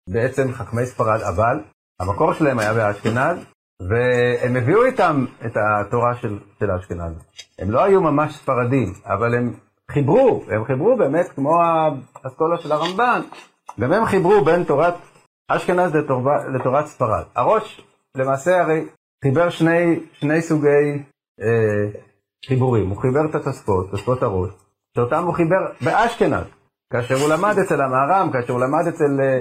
בעצם 0.08 0.52
חכמי 0.52 0.86
ספרד, 0.86 1.20
אבל 1.20 1.60
המקור 2.00 2.32
שלהם 2.32 2.58
היה 2.58 2.74
באשכנז, 2.74 3.38
והם 3.80 4.56
הביאו 4.56 4.84
איתם 4.84 5.24
את 5.46 5.52
התורה 5.56 6.14
של, 6.14 6.38
של 6.58 6.70
האשכנז. 6.70 7.14
הם 7.58 7.70
לא 7.70 7.84
היו 7.84 8.00
ממש 8.00 8.34
ספרדים, 8.34 8.92
אבל 9.04 9.34
הם 9.34 9.54
חיברו, 9.90 10.44
הם 10.48 10.64
חיברו 10.64 10.96
באמת 10.96 11.28
כמו 11.28 11.62
האסכולה 12.24 12.58
של 12.58 12.72
הרמב"ן, 12.72 13.20
גם 13.80 13.92
הם 13.92 14.04
חיברו 14.04 14.44
בין 14.44 14.64
תורת 14.64 14.94
אשכנז 15.48 15.92
לתורת 16.54 16.86
ספרד. 16.86 17.24
הראש 17.36 17.86
למעשה 18.16 18.60
הרי 18.60 18.84
חיבר 19.24 19.50
שני, 19.50 20.00
שני 20.12 20.42
סוגי 20.42 21.04
אה, 21.40 22.00
חיבורים. 22.48 22.88
הוא 22.88 22.96
חיבר 23.02 23.20
את 23.30 23.34
התוספות, 23.34 23.90
תוספות 23.90 24.22
הראש, 24.22 24.50
שאותם 24.96 25.24
הוא 25.24 25.34
חיבר 25.34 25.72
באשכנז, 25.84 26.44
כאשר 26.92 27.14
הוא 27.14 27.28
למד 27.28 27.54
אצל 27.58 27.80
המהר"ם, 27.80 28.30
כאשר 28.32 28.52
הוא 28.52 28.60
למד 28.60 28.86
אצל, 28.88 29.20
אה, 29.20 29.40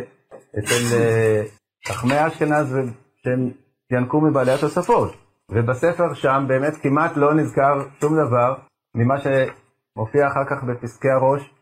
אה, 0.93 1.43
חכמי 1.87 2.27
אשכנז 2.27 2.77
שהם 3.23 3.51
ינקו 3.91 4.21
מבעלי 4.21 4.51
התוספות. 4.51 5.15
ובספר 5.51 6.13
שם 6.13 6.45
באמת 6.47 6.73
כמעט 6.81 7.17
לא 7.17 7.33
נזכר 7.33 7.73
שום 8.01 8.13
דבר 8.25 8.55
ממה 8.95 9.15
שמופיע 9.17 10.27
אחר 10.27 10.45
כך 10.49 10.63
בפסקי 10.63 11.09
הראש 11.09 11.53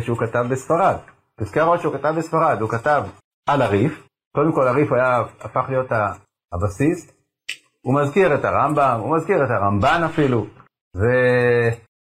שהוא 0.00 0.18
כתב 0.18 0.44
בספרד. 0.50 0.96
פסקי 1.40 1.60
הראש 1.60 1.82
שהוא 1.82 1.94
כתב 1.94 2.14
בספרד, 2.18 2.60
הוא 2.60 2.70
כתב 2.70 3.02
על 3.46 3.62
הריף, 3.62 4.08
קודם 4.36 4.52
כל 4.52 4.68
הריף 4.68 4.92
היה, 4.92 5.20
הפך 5.40 5.64
להיות 5.68 5.86
הבסיס, 6.52 7.12
הוא 7.80 8.00
מזכיר 8.00 8.34
את 8.34 8.44
הרמב"ם, 8.44 9.00
הוא 9.00 9.16
מזכיר 9.16 9.44
את 9.44 9.50
הרמב"ן 9.50 10.02
אפילו, 10.04 10.46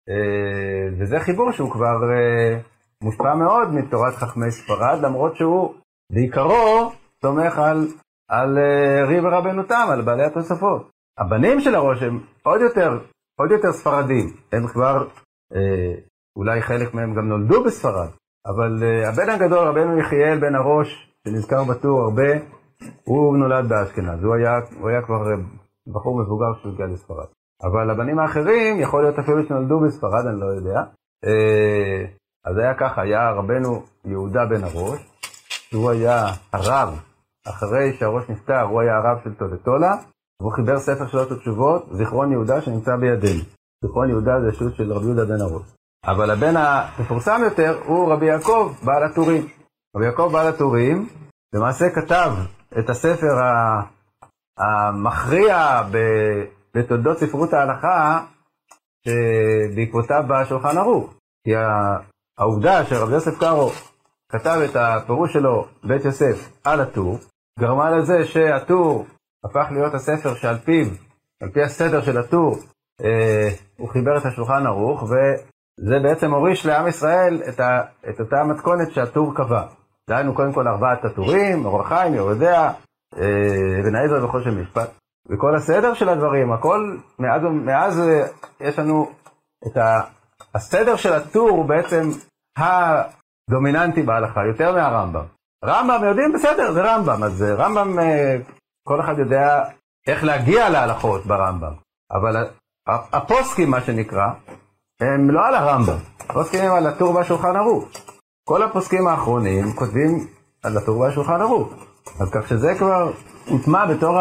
אה, 0.09 0.88
וזה 0.99 1.21
חיבור 1.21 1.52
שהוא 1.52 1.71
כבר 1.71 1.99
אה, 2.12 2.61
מושפע 3.02 3.35
מאוד 3.35 3.75
מתורת 3.75 4.14
חכמי 4.14 4.50
ספרד, 4.50 4.99
למרות 5.02 5.37
שהוא 5.37 5.75
בעיקרו 6.12 6.93
סומך 7.23 7.59
על, 7.59 7.87
על 8.31 8.59
אה, 8.59 9.05
רי 9.07 9.21
ורבנו 9.21 9.62
תם, 9.62 9.87
על 9.93 10.02
בעלי 10.02 10.25
התוספות. 10.25 10.90
הבנים 11.19 11.61
של 11.61 11.75
הראש 11.75 12.02
הם 12.02 12.21
עוד 12.43 12.61
יותר, 12.61 12.99
עוד 13.40 13.50
יותר 13.50 13.73
ספרדים, 13.73 14.26
הם 14.52 14.66
כבר, 14.69 15.09
אולי 16.37 16.62
חלק 16.62 16.95
מהם 16.95 17.14
גם 17.14 17.28
נולדו 17.28 17.64
בספרד, 17.64 18.09
אבל 18.47 18.83
הבן 19.09 19.31
הגדול, 19.31 19.69
רבנו 19.69 19.99
יחיאל 19.99 20.38
בן 20.40 20.55
הראש, 20.55 21.12
שנזכר 21.26 21.64
בטור 21.64 22.00
הרבה, 22.00 22.30
הוא 23.04 23.37
נולד 23.38 23.68
באשכנז, 23.68 24.25
הוא 24.25 24.35
היה, 24.35 24.59
הוא 24.80 24.88
היה 24.88 25.02
כבר 25.02 25.30
אה, 25.30 25.37
בחור 25.87 26.21
מבוגר 26.21 26.54
כשהוא 26.59 26.73
הגיע 26.73 26.87
לספרד. 26.87 27.26
אבל 27.62 27.90
הבנים 27.90 28.18
האחרים, 28.18 28.80
יכול 28.80 29.02
להיות 29.02 29.18
אפילו 29.18 29.42
שנולדו 29.47 29.80
בספרד, 29.80 30.26
אני 30.26 30.40
לא 30.40 30.47
יודע. 30.47 30.80
אה, 31.25 32.04
אז 32.45 32.59
היה 32.59 32.75
ככה, 32.75 33.02
היה 33.02 33.30
רבנו 33.30 33.83
יהודה 34.04 34.47
בן 34.47 34.64
הראש, 34.64 35.00
שהוא 35.71 35.90
היה 35.90 36.26
הרב, 36.52 37.00
אחרי 37.47 37.92
שהראש 37.99 38.25
נפטר, 38.28 38.61
הוא 38.61 38.80
היה 38.80 38.97
הרב 38.97 39.18
של 39.25 39.35
טולטולה, 39.35 39.95
והוא 40.40 40.52
חיבר 40.52 40.78
ספר 40.78 41.06
שאלות 41.06 41.33
ותשובות, 41.33 41.87
זיכרון 41.92 42.33
יהודה, 42.33 42.61
שנמצא 42.61 42.97
בידינו. 42.97 43.42
זיכרון 43.85 44.09
יהודה 44.09 44.40
זה 44.40 44.52
שו"ת 44.52 44.75
של 44.75 44.92
רבי 44.92 45.04
יהודה 45.04 45.25
בן 45.25 45.40
הראש. 45.40 45.75
אבל 46.06 46.30
הבן 46.30 46.54
המפורסם 46.56 47.40
יותר 47.45 47.78
הוא 47.87 48.12
רבי 48.12 48.26
יעקב, 48.26 48.73
בעל 48.85 49.04
הטורים. 49.04 49.47
רבי 49.97 50.07
יעקב 50.07 50.29
בעל 50.33 50.47
הטורים, 50.47 51.09
למעשה 51.55 51.85
כתב 51.95 52.33
את 52.79 52.91
הספר 52.91 53.35
המכריע 54.59 55.83
בתולדות 56.75 57.19
ספרות 57.19 57.53
ההלכה, 57.53 58.25
שבעקבותיו 59.05 60.25
בא 60.29 60.45
שולחן 60.45 60.79
ערוך. 60.79 61.15
כי 61.45 61.50
העובדה 62.38 62.85
שרבי 62.85 63.12
יוסף 63.12 63.38
קארו 63.41 63.71
כתב 64.33 64.61
את 64.71 64.76
הפירוש 64.76 65.33
שלו, 65.33 65.67
בית 65.85 66.05
יוסף, 66.05 66.50
על 66.65 66.81
הטור, 66.81 67.19
גרמה 67.59 67.91
לזה 67.91 68.25
שהטור 68.25 69.07
הפך 69.45 69.67
להיות 69.71 69.95
הספר 69.95 70.35
שעל 70.35 70.59
פיו, 70.59 70.87
על 71.43 71.50
פי 71.50 71.62
הסדר 71.62 72.03
של 72.03 72.19
הטור, 72.19 72.57
אה, 73.05 73.49
הוא 73.76 73.88
חיבר 73.88 74.19
את 74.19 74.26
השולחן 74.26 74.67
ערוך, 74.67 75.03
וזה 75.03 75.99
בעצם 76.03 76.35
הוריש 76.35 76.67
לעם 76.67 76.88
ישראל 76.88 77.43
את, 77.49 77.61
ה, 77.61 77.83
את 78.09 78.21
אותה 78.21 78.45
מתכונת 78.45 78.93
שהטור 78.93 79.35
קבע. 79.35 79.67
דהיינו 80.11 80.35
קודם 80.35 80.53
כל 80.53 80.69
ארבעת 80.69 81.05
הטורים, 81.05 81.65
אור 81.65 81.81
החיים, 81.81 82.15
יהודיה, 82.15 82.73
אה, 83.17 83.81
אבן 83.81 83.95
העזר 83.95 84.25
וחושן 84.25 84.61
משפט. 84.61 84.91
וכל 85.29 85.57
הסדר 85.57 85.95
של 85.95 86.09
הדברים, 86.09 86.53
הכל, 86.53 86.97
מאז, 87.19 87.43
מאז 87.43 88.01
אה, 88.01 88.27
יש 88.61 88.79
לנו 88.79 89.11
את 89.67 89.77
ה, 89.77 90.01
הסדר 90.55 90.97
של 90.97 91.13
הטור 91.13 91.49
הוא 91.49 91.69
בעצם 91.69 92.03
הדומיננטי 92.59 94.03
בהלכה, 94.03 94.41
יותר 94.45 94.73
מהרמב"ם. 94.73 95.25
רמב"ם 95.65 96.05
יודעים, 96.05 96.33
בסדר, 96.35 96.73
זה 96.73 96.83
רמב"ם, 96.83 97.23
אז 97.23 97.43
אה, 97.43 97.55
רמב"ם, 97.55 97.99
כל 98.89 99.01
אחד 99.01 99.19
יודע 99.19 99.65
איך 100.07 100.25
להגיע 100.25 100.69
להלכות 100.71 101.27
ברמב"ם, 101.27 101.73
אבל 102.13 102.47
הפוסקים, 102.89 103.71
מה 103.71 103.81
שנקרא, 103.81 104.27
הם 105.01 105.31
לא 105.31 105.47
על 105.47 105.55
הרמב"ם, 105.55 105.99
הפוסקים 106.29 106.61
הם 106.65 106.73
על 106.73 106.87
הטור 106.87 107.15
והשולחן 107.15 107.57
ערוך. 107.57 107.89
כל 108.49 108.62
הפוסקים 108.62 109.07
האחרונים 109.07 109.73
כותבים 109.75 110.26
על 110.62 110.76
הטור 110.76 111.00
והשולחן 111.00 111.41
ערוך. 111.41 111.69
אז 112.21 112.31
כך 112.35 112.49
שזה 112.49 112.75
כבר 112.79 113.12
הוטמע 113.49 113.87
בתור 113.87 114.19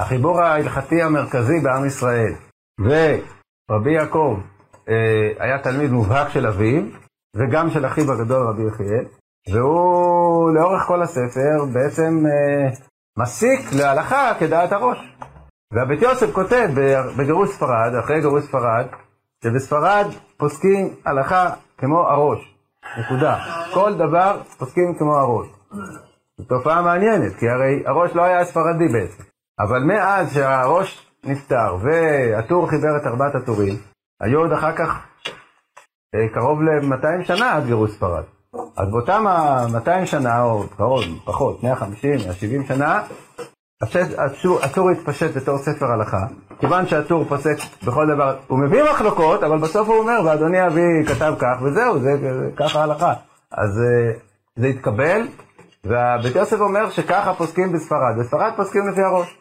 החיבור 0.00 0.40
ההלכתי 0.40 1.02
המרכזי 1.02 1.60
בעם 1.62 1.86
ישראל. 1.86 2.32
ורבי 2.80 3.92
יעקב 3.92 4.38
אה, 4.88 5.44
היה 5.44 5.58
תלמיד 5.58 5.90
מובהק 5.90 6.28
של 6.28 6.46
אביו, 6.46 6.82
וגם 7.36 7.70
של 7.70 7.86
אחיו 7.86 8.12
הגדול 8.12 8.46
רבי 8.46 8.62
יחיאל, 8.68 9.04
והוא 9.52 10.50
לאורך 10.54 10.82
כל 10.82 11.02
הספר 11.02 11.64
בעצם 11.74 12.22
אה, 12.26 12.70
מסיק 13.18 13.72
להלכה 13.72 14.32
כדעת 14.38 14.72
הראש. 14.72 14.98
והבית 15.72 16.02
יוסף 16.02 16.32
כותב 16.32 16.68
בגירוש 17.18 17.50
ספרד, 17.50 17.94
אחרי 18.04 18.20
גירוש 18.20 18.44
ספרד, 18.44 18.86
שבספרד 19.44 20.06
פוסקים 20.36 20.94
הלכה 21.04 21.50
כמו 21.78 21.98
הראש, 21.98 22.53
נקודה. 22.98 23.38
כל 23.74 23.94
דבר 23.94 24.42
פוסקים 24.58 24.94
כמו 24.98 25.16
הראש. 25.16 25.46
זו 26.38 26.44
תופעה 26.44 26.82
מעניינת, 26.82 27.36
כי 27.36 27.48
הרי 27.48 27.82
הראש 27.86 28.10
לא 28.14 28.22
היה 28.22 28.44
ספרדי 28.44 28.88
בעצם. 28.92 29.22
אבל 29.60 29.82
מאז 29.82 30.34
שהראש 30.34 31.10
נפטר 31.24 31.76
והטור 31.82 32.70
חיבר 32.70 32.96
את 32.96 33.06
ארבעת 33.06 33.34
הטורים, 33.34 33.74
היו 34.20 34.40
עוד 34.40 34.52
אחר 34.52 34.76
כך 34.76 35.06
אה, 36.14 36.28
קרוב 36.34 36.62
ל-200 36.62 37.24
שנה 37.24 37.56
עד 37.56 37.64
גירוש 37.64 37.90
ספרד. 37.90 38.24
אז 38.76 38.90
באותם 38.90 39.26
ה-200 39.26 40.06
שנה, 40.06 40.42
או 40.42 40.64
קרוב, 40.76 41.02
פחות, 41.24 41.62
150, 41.62 42.10
170 42.10 42.64
שנה, 42.64 43.02
הטור- 44.62 44.90
התפשט 44.90 45.36
בתור 45.36 45.58
ספר 45.58 45.86
הלכה, 45.86 46.26
כיוון 46.60 46.86
שהטור 46.86 47.24
פוסק 47.24 47.56
בכל 47.86 48.06
דבר, 48.14 48.36
הוא 48.48 48.58
מביא 48.58 48.82
מחלוקות, 48.82 49.42
אבל 49.42 49.58
בסוף 49.58 49.88
הוא 49.88 49.96
אומר, 49.96 50.20
ואדוני 50.24 50.66
אבי 50.66 51.06
כתב 51.06 51.34
כך, 51.38 51.62
וזהו, 51.62 51.98
זה 51.98 52.16
זה 52.16 52.50
ככה 52.56 52.80
ההלכה. 52.80 53.12
אז 53.52 53.70
אה, 53.80 54.12
זה 54.58 54.66
התקבל, 54.66 55.20
והבית 55.84 56.36
יוסף 56.36 56.60
אומר 56.60 56.90
שככה 56.90 57.34
פוסקים 57.34 57.72
בספרד, 57.72 58.14
בספרד 58.20 58.52
פוסקים 58.56 58.88
לפי 58.92 59.00
הראש. 59.00 59.38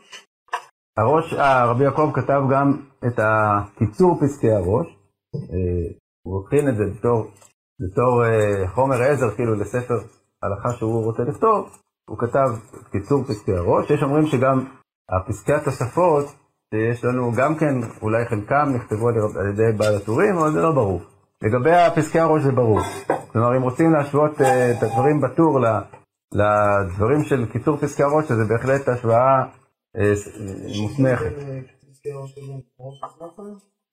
הראש, 0.98 1.34
אה, 1.34 1.66
רבי 1.66 1.84
יעקב 1.84 2.12
כתב 2.14 2.42
גם 2.52 2.78
את 3.08 3.20
הקיצור 3.20 4.20
פסקי 4.22 4.52
הראש, 4.52 4.88
אה, 5.36 5.94
הוא 6.26 6.44
הכין 6.46 6.70
את 6.70 6.76
זה 6.76 6.84
בתור, 6.98 7.28
בתור 7.80 8.24
חומר 8.68 9.02
עזר 9.02 9.32
כאילו 9.36 9.56
לספר 9.56 9.96
הלכה 10.44 10.78
שהוא 10.78 11.04
רוצה 11.04 11.24
לכתוב, 11.24 11.70
הוא 12.10 12.18
כתב 12.18 12.50
קיצור 12.92 13.24
פסקי 13.24 13.54
הראש, 13.54 13.90
יש 13.90 14.04
אומרים 14.04 14.26
שגם 14.26 14.66
הפסקי 15.10 15.54
התוספות, 15.54 16.26
שיש 16.74 17.04
לנו 17.06 17.32
גם 17.38 17.56
כן, 17.56 17.76
אולי 18.02 18.26
חלקם 18.30 18.70
נכתבו 18.76 19.08
על 19.10 19.16
על 19.40 19.50
ידי 19.54 19.78
בעל 19.78 19.96
הטורים, 19.96 20.38
אבל 20.38 20.52
זה 20.52 20.62
לא 20.62 20.72
ברור. 20.72 21.02
לגבי 21.42 21.72
הפסקי 21.76 22.20
הראש 22.20 22.44
זה 22.44 22.52
ברור. 22.52 22.80
כלומר, 23.32 23.58
אם 23.58 23.62
רוצים 23.62 23.92
להשוות 23.94 24.42
אה, 24.42 24.72
את 24.72 24.84
הדברים 24.84 25.22
בטור 25.22 25.60
ל- 25.60 25.82
לדברים 26.34 27.24
של 27.24 27.46
קיצור 27.52 27.78
פסקי 27.78 28.04
הראש, 28.04 28.32
אז 28.32 28.38
זה 28.38 28.44
בהחלט 28.54 28.88
השוואה 28.88 29.44
אה, 29.98 30.16
ס- 30.16 30.28
אה, 30.28 30.82
מוסמכת. 30.82 31.32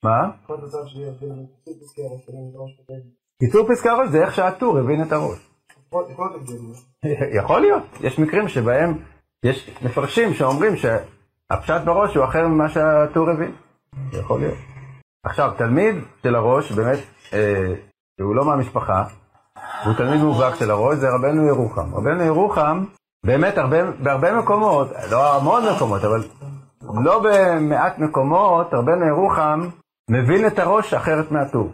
מה? 0.05 0.31
קיצור 3.41 3.67
פסקי 3.75 3.89
הראש 3.89 4.09
זה 4.09 4.23
איך 4.23 4.35
שהטור 4.35 4.79
הבין 4.79 5.03
את 5.03 5.13
הראש. 5.13 5.50
יכול 7.39 7.61
להיות, 7.61 7.83
יש 8.01 8.19
מקרים 8.19 8.49
שבהם 8.49 8.99
יש 9.45 9.71
מפרשים 9.83 10.35
שאומרים 10.35 10.77
שהפשט 10.77 11.81
בראש 11.85 12.15
הוא 12.17 12.25
אחר 12.25 12.49
ממה 12.49 12.69
שהטור 12.69 13.31
הבין. 13.31 13.53
יכול 14.13 14.41
להיות. 14.41 14.59
עכשיו, 15.27 15.53
תלמיד 15.59 15.95
של 16.23 16.35
הראש, 16.35 16.73
באמת, 16.73 16.99
אה, 17.33 17.75
שהוא 18.21 18.35
לא 18.35 18.45
מהמשפחה, 18.45 19.05
הוא 19.85 19.95
תלמיד 19.95 20.21
מובהק 20.21 20.55
של 20.55 20.71
הראש, 20.71 20.97
זה 20.99 21.07
רבנו 21.11 21.47
ירוחם. 21.49 21.95
רבנו 21.95 22.23
ירוחם, 22.23 22.85
באמת, 23.27 23.59
הרבה, 23.59 23.91
בהרבה 23.91 24.39
מקומות, 24.39 24.89
לא 25.11 25.37
המון 25.37 25.63
מקומות, 25.77 26.05
אבל 26.05 26.23
לא 27.05 27.23
במעט 27.25 27.99
מקומות, 27.99 28.75
רבנו 28.75 29.07
ירוחם 29.07 29.61
מבין 30.11 30.47
את 30.47 30.59
הראש 30.59 30.95
אחרת 30.95 31.31
מהטור. 31.33 31.73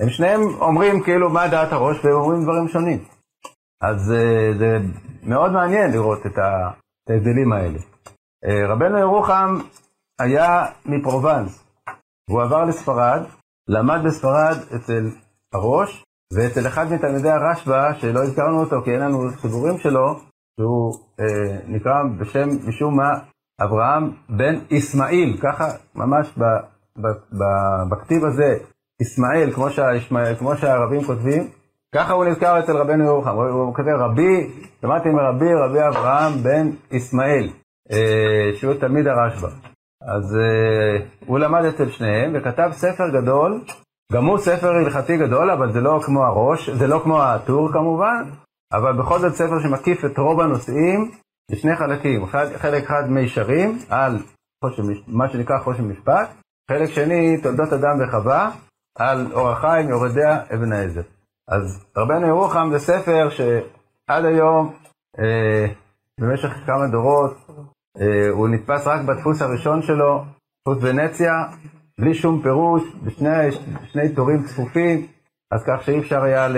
הם 0.00 0.10
שניהם 0.10 0.40
אומרים 0.60 1.02
כאילו 1.02 1.30
מה 1.30 1.48
דעת 1.48 1.72
הראש, 1.72 2.04
והם 2.04 2.14
אומרים 2.14 2.42
דברים 2.42 2.68
שונים. 2.68 3.04
אז 3.82 4.12
אה, 4.12 4.58
זה 4.58 4.78
מאוד 5.22 5.52
מעניין 5.52 5.90
לראות 5.90 6.26
את 6.26 6.38
ההבדלים 6.38 7.52
האלה. 7.52 7.78
אה, 8.44 8.66
רבנו 8.72 8.98
ירוחם 8.98 9.58
היה 10.20 10.64
מפרובנס, 10.86 11.64
והוא 12.28 12.42
עבר 12.42 12.64
לספרד, 12.64 13.22
למד 13.68 14.00
בספרד 14.04 14.56
אצל 14.76 15.10
הראש, 15.52 16.04
ואצל 16.32 16.66
אחד 16.66 16.92
מתלמידי 16.92 17.30
הרשב"א, 17.30 17.94
שלא 17.94 18.20
הזכרנו 18.22 18.60
אותו 18.60 18.82
כי 18.84 18.90
אין 18.90 19.00
לנו 19.00 19.18
חיבורים 19.40 19.78
שלו, 19.78 20.18
שהוא 20.60 20.94
אה, 21.20 21.58
נקרא 21.66 22.02
בשם, 22.20 22.48
משום 22.68 22.96
מה, 22.96 23.10
אברהם 23.64 24.10
בן 24.28 24.54
ישמעאל, 24.70 25.36
ככה 25.42 25.64
ממש 25.94 26.38
ב, 26.38 26.42
ב, 26.98 27.06
ב, 27.38 27.44
בכתיב 27.90 28.24
הזה, 28.24 28.58
ישמעאל, 29.02 29.52
כמו, 29.54 29.66
כמו 30.38 30.56
שהערבים 30.56 31.04
כותבים, 31.04 31.50
ככה 31.94 32.12
הוא 32.12 32.24
נזכר 32.24 32.60
אצל 32.60 32.76
רבנו 32.76 33.04
ירוחם, 33.04 33.30
הוא, 33.36 33.74
כותב 33.74 33.88
רבי, 33.98 34.50
שמעתי 34.80 35.08
מרבי, 35.08 35.54
רבי 35.54 35.88
אברהם 35.88 36.32
בן 36.42 36.70
ישמעאל, 36.90 37.48
אה, 37.92 38.50
שהוא 38.54 38.74
תלמיד 38.74 39.06
הרשב"א. 39.06 39.48
אז 40.02 40.36
אה, 40.36 41.06
הוא 41.26 41.38
למד 41.38 41.64
אצל 41.64 41.90
שניהם 41.90 42.32
וכתב 42.34 42.70
ספר 42.72 43.08
גדול, 43.08 43.60
גם 44.12 44.24
הוא 44.24 44.38
ספר 44.38 44.68
הלכתי 44.68 45.16
גדול, 45.16 45.50
אבל 45.50 45.72
זה 45.72 45.80
לא 45.80 46.00
כמו 46.04 46.24
הראש, 46.24 46.70
זה 46.70 46.86
לא 46.86 47.00
כמו 47.04 47.22
הטור 47.22 47.72
כמובן, 47.72 48.30
אבל 48.72 48.92
בכל 48.98 49.18
זאת 49.18 49.32
ספר 49.32 49.60
שמקיף 49.62 50.04
את 50.04 50.18
רוב 50.18 50.40
הנושאים 50.40 51.10
בשני 51.50 51.76
חלקים, 51.76 52.26
חלק, 52.56 52.82
אחד 52.84 53.02
מישרים 53.10 53.78
על 53.88 54.18
חושן, 54.64 54.82
מש- 54.82 55.04
מה 55.08 55.28
שנקרא 55.28 55.58
חושן 55.58 55.84
משפט, 55.84 56.30
חלק 56.70 56.90
שני 56.90 57.40
תולדות 57.42 57.72
אדם 57.72 57.98
וחווה, 58.00 58.50
על 58.98 59.32
אור 59.32 59.50
החיים 59.50 59.88
יורדיה 59.88 60.40
אבן 60.54 60.72
העזר. 60.72 61.02
אז 61.48 61.84
רבנו 61.96 62.26
ירוחם 62.26 62.68
זה 62.72 62.78
ספר 62.78 63.30
שעד 63.30 64.24
היום, 64.24 64.74
אה, 65.18 65.66
במשך 66.20 66.48
כמה 66.66 66.86
דורות, 66.92 67.36
אה, 68.00 68.28
הוא 68.30 68.48
נתפס 68.48 68.86
רק 68.86 69.00
בדפוס 69.00 69.42
הראשון 69.42 69.82
שלו, 69.82 70.24
דפוס 70.60 70.78
ונציה, 70.82 71.32
בלי 72.00 72.14
שום 72.14 72.42
פירוש, 72.42 72.82
בשני 73.04 74.14
טורים 74.14 74.42
צפופים, 74.42 75.06
אז 75.52 75.64
כך 75.66 75.82
שאי 75.82 75.98
אפשר 75.98 76.22
היה 76.22 76.48
ל, 76.48 76.56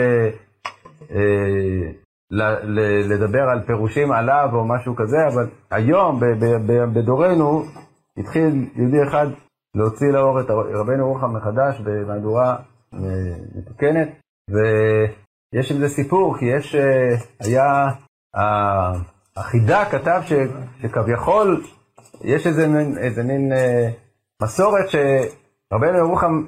אה, 1.10 1.90
ל, 2.30 2.42
ל, 2.42 2.80
לדבר 3.12 3.42
על 3.42 3.60
פירושים 3.66 4.12
עליו 4.12 4.48
או 4.52 4.64
משהו 4.64 4.96
כזה, 4.96 5.28
אבל 5.34 5.46
היום, 5.70 6.20
ב, 6.20 6.24
ב, 6.24 6.44
ב, 6.66 6.84
בדורנו, 6.94 7.64
התחיל 8.18 8.70
יהודי 8.76 9.02
אחד 9.08 9.26
להוציא 9.76 10.12
לאור 10.12 10.40
את 10.40 10.46
רבנו 10.50 11.08
רוחם 11.08 11.36
מחדש 11.36 11.80
במהדורה 11.80 12.56
אה, 12.94 12.98
מתוקנת, 13.54 14.08
ויש 14.50 15.72
עם 15.72 15.78
זה 15.78 15.88
סיפור, 15.88 16.38
כי 16.38 16.44
יש, 16.44 16.74
אה, 16.74 17.16
היה, 17.40 17.90
החידה 19.36 19.84
כתב 19.90 20.20
ש, 20.24 20.32
שכביכול 20.82 21.62
יש 22.20 22.46
איזה 22.46 22.68
מין, 22.68 22.98
איזה 22.98 23.22
מין 23.22 23.52
אה, 23.52 23.88
מסורת 24.42 24.88
שרבנו 24.88 25.98
ירוחם 25.98 26.44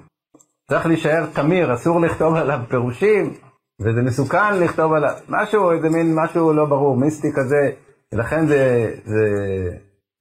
צריך 0.70 0.87
להישאר 0.87 1.26
תמיר, 1.35 1.74
אסור 1.74 2.00
לכתוב 2.00 2.35
עליו 2.35 2.59
פירושים, 2.68 3.35
וזה 3.80 4.02
מסוכן 4.02 4.59
לכתוב 4.61 4.92
עליו, 4.92 5.14
משהו, 5.28 5.70
איזה 5.70 5.88
מין 5.88 6.14
משהו 6.14 6.52
לא 6.52 6.64
ברור, 6.64 6.96
מיסטי 6.96 7.28
כזה, 7.35 7.70
ולכן 8.14 8.46
זה, 8.46 8.94
זה 9.04 9.26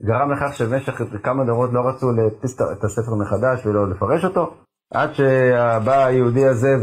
גרם 0.03 0.31
לכך 0.31 0.53
שבמשך 0.53 1.01
כמה 1.23 1.43
דורות 1.45 1.73
לא 1.73 1.81
רצו 1.87 2.11
להדפיס 2.11 2.61
את 2.61 2.83
הספר 2.83 3.15
מחדש 3.15 3.65
ולא 3.65 3.89
לפרש 3.89 4.25
אותו, 4.25 4.53
עד 4.93 5.13
שבא 5.13 6.05
היהודי 6.05 6.45
הזה 6.45 6.75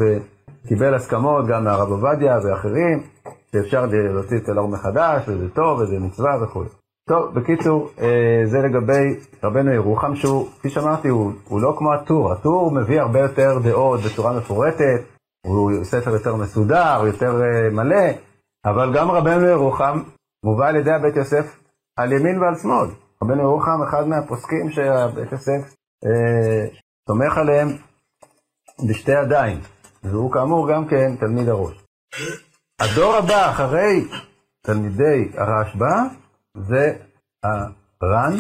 וקיבל 0.64 0.94
הסכמות 0.94 1.46
גם 1.46 1.64
מהרב 1.64 1.88
עובדיה 1.90 2.38
ואחרים, 2.44 3.02
שאפשר 3.52 3.87
להוציא 3.87 4.37
את 4.37 4.48
אלאור 4.48 4.68
מחדש, 4.68 5.28
וזה 5.28 5.50
טוב, 5.55 5.81
וזה 5.81 5.98
מצווה 5.98 6.42
וכו'. 6.42 6.64
טוב, 7.09 7.35
בקיצור, 7.35 7.90
אה, 8.00 8.42
זה 8.44 8.59
לגבי 8.59 9.20
רבנו 9.42 9.72
ירוחם, 9.72 10.16
שהוא, 10.16 10.48
כפי 10.59 10.70
שאמרתי, 10.70 11.09
הוא, 11.09 11.33
הוא 11.48 11.61
לא 11.61 11.74
כמו 11.78 11.92
הטור. 11.92 12.33
הטור 12.33 12.70
מביא 12.70 13.00
הרבה 13.00 13.20
יותר 13.20 13.59
דעות 13.62 14.00
בצורה 14.00 14.33
מפורטת, 14.38 15.00
הוא 15.46 15.85
ספר 15.85 16.11
יותר 16.11 16.37
מסודר, 16.37 17.02
יותר 17.07 17.42
אה, 17.42 17.70
מלא, 17.70 18.11
אבל 18.64 18.94
גם 18.94 19.11
רבנו 19.11 19.46
ירוחם 19.46 20.02
מובא 20.44 20.68
על 20.68 20.76
ידי 20.76 20.92
הבית 20.92 21.16
יוסף 21.16 21.59
על 21.96 22.12
ימין 22.12 22.42
ועל 22.42 22.55
שמאל. 22.55 22.88
רבנו 23.22 23.42
ירוחם, 23.42 23.83
אחד 23.88 24.09
מהפוסקים 24.09 24.70
שהבית 24.70 25.33
יוסף 25.33 25.74
אה, 26.05 26.66
תומך 27.07 27.38
עליהם 27.38 27.68
בשתי 28.88 29.12
ידיים, 29.12 29.59
והוא 30.03 30.33
כאמור 30.33 30.69
גם 30.73 30.88
כן 30.88 31.17
תלמיד 31.17 31.49
הראש. 31.49 31.85
הדור 32.81 33.15
הבא 33.15 33.51
אחרי 33.51 34.09
תלמידי 34.67 35.29
הרשב"א 35.37 36.03
זה 36.55 36.93
הר"ן. 37.45 38.33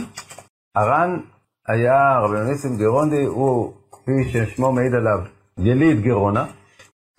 הר"ן 0.76 1.20
היה, 1.68 2.18
רבי 2.18 2.40
ניסים 2.40 2.76
גרונדי, 2.76 3.24
הוא, 3.24 3.72
כפי 3.92 4.24
ששמו 4.32 4.72
מעיד 4.72 4.94
עליו, 4.94 5.18
יליד 5.58 6.00
גרונה, 6.00 6.46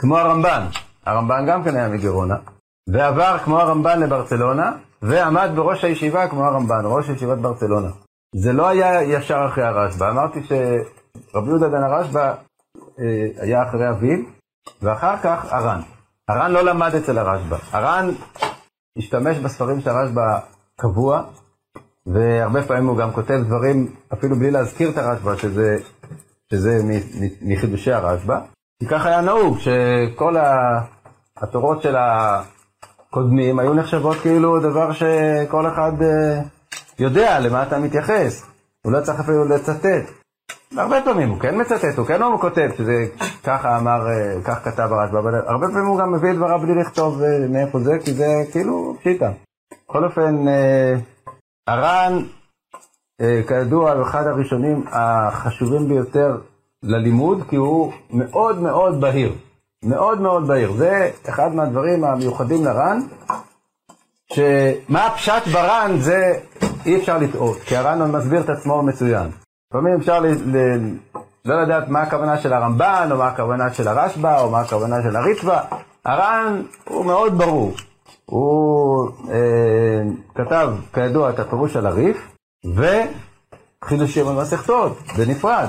כמו 0.01 0.17
הרמב"ן. 0.17 0.67
הרמב"ן 1.06 1.45
גם 1.47 1.63
כן 1.63 1.75
היה 1.75 1.89
מגרונה, 1.89 2.36
ועבר 2.89 3.38
כמו 3.43 3.60
הרמב"ן 3.60 3.99
לברצלונה, 3.99 4.71
ועמד 5.01 5.49
בראש 5.56 5.84
הישיבה 5.84 6.27
כמו 6.27 6.45
הרמב"ן, 6.45 6.82
ראש 6.86 7.10
ישיבת 7.10 7.38
ברצלונה. 7.38 7.89
זה 8.36 8.53
לא 8.53 8.67
היה 8.67 9.03
ישר 9.03 9.45
אחרי 9.51 9.63
הרשב"א, 9.63 10.10
אמרתי 10.10 10.39
שרבי 10.43 11.47
יהודה 11.47 11.69
בן 11.69 11.84
הרשב"א 11.84 12.34
היה 13.38 13.63
אחרי 13.69 13.89
אביו, 13.89 14.17
ואחר 14.81 15.17
כך 15.23 15.53
הר"ן. 15.53 15.81
הר"ן 16.27 16.51
לא 16.51 16.63
למד 16.63 16.95
אצל 16.95 17.17
הרשב"א. 17.17 17.57
הר"ן 17.71 18.09
השתמש 18.97 19.38
בספרים 19.38 19.81
של 19.81 19.89
הרשב"א 19.89 20.39
קבוע, 20.75 21.23
והרבה 22.05 22.63
פעמים 22.63 22.88
הוא 22.88 22.97
גם 22.97 23.12
כותב 23.12 23.39
דברים, 23.45 23.95
אפילו 24.13 24.36
בלי 24.36 24.51
להזכיר 24.51 24.89
את 24.89 24.97
הרשב"א, 24.97 25.36
שזה, 25.36 25.77
שזה 26.51 26.79
מחידושי 27.41 27.91
הרשב"א. 27.91 28.39
כי 28.79 28.88
ככה 28.88 29.09
היה 29.09 29.21
נהוג, 29.21 29.57
שכל 29.59 30.36
התורות 31.38 31.81
של 31.81 31.95
הקודמים 31.97 33.59
היו 33.59 33.73
נחשבות 33.73 34.17
כאילו 34.17 34.59
דבר 34.59 34.93
שכל 34.93 35.67
אחד 35.67 36.01
אה, 36.01 36.41
יודע 36.99 37.39
למה 37.39 37.63
אתה 37.63 37.79
מתייחס. 37.79 38.45
הוא 38.86 38.91
לא 38.91 39.01
צריך 39.01 39.19
אפילו 39.19 39.45
לצטט. 39.45 40.22
הרבה 40.77 41.01
פעמים 41.05 41.29
הוא 41.29 41.39
כן 41.39 41.62
מצטט, 41.62 41.97
הוא 41.97 42.05
כן 42.05 42.21
לא 42.21 42.38
כותב 42.41 42.69
שזה 42.77 43.05
ככה 43.43 43.77
אמר, 43.77 44.07
אה, 44.07 44.41
כך 44.43 44.63
כתב 44.63 44.88
הרשב"א, 44.91 45.19
אבל 45.19 45.36
הרבה 45.36 45.67
פעמים 45.67 45.86
הוא 45.86 45.99
גם 45.99 46.12
מביא 46.13 46.31
את 46.31 46.36
דבריו 46.36 46.59
בלי 46.59 46.75
לכתוב 46.81 47.21
אה, 47.21 47.47
מאיפה 47.49 47.79
זה, 47.79 47.91
כי 48.05 48.13
זה 48.13 48.27
כאילו 48.51 48.95
פשיטה. 48.99 49.31
בכל 49.89 50.03
אופן, 50.03 50.47
אה, 50.47 50.95
הר"ן, 51.67 52.23
כידוע, 53.47 53.91
הוא 53.91 54.03
אחד 54.03 54.27
הראשונים 54.27 54.83
החשובים 54.91 55.88
ביותר 55.88 56.38
ללימוד, 56.83 57.43
כי 57.49 57.55
הוא 57.55 57.93
מאוד 58.09 58.62
מאוד 58.62 59.01
בהיר. 59.01 59.36
מאוד 59.86 60.21
מאוד 60.21 60.47
בהיר. 60.47 60.71
זה 60.71 61.09
אחד 61.29 61.55
מהדברים 61.55 62.03
המיוחדים 62.03 62.65
לר"ן, 62.65 62.99
שמה 64.33 65.05
הפשט 65.05 65.47
בר"ן 65.53 65.97
זה 65.99 66.33
אי 66.86 66.97
אפשר 66.97 67.17
לטעות, 67.17 67.57
כי 67.57 67.75
הר"ן 67.75 68.12
מסביר 68.12 68.41
את 68.41 68.49
עצמו 68.49 68.83
מצוין. 68.83 69.29
לפעמים 69.73 69.99
אפשר 69.99 70.19
ל, 70.19 70.27
ל, 70.27 70.57
לא 71.45 71.63
לדעת 71.63 71.88
מה 71.88 72.01
הכוונה 72.01 72.38
של 72.38 72.53
הרמב"ן, 72.53 73.07
או 73.12 73.17
מה 73.17 73.27
הכוונה 73.27 73.73
של 73.73 73.88
הרשב"א, 73.88 74.39
או 74.39 74.49
מה 74.49 74.59
הכוונה 74.59 74.95
של 75.03 75.15
הריטב"א. 75.15 75.59
הר"ן 76.05 76.62
הוא 76.83 77.05
מאוד 77.05 77.38
ברור. 77.38 77.73
הוא 78.25 79.09
אה, 79.31 80.01
כתב, 80.36 80.69
כידוע, 80.93 81.29
את 81.29 81.39
הפירוש 81.39 81.75
על 81.75 81.86
הריף, 81.86 82.17
וחידושים 82.75 84.27
על 84.27 84.36
מסכתות, 84.36 84.97
בנפרד, 85.17 85.67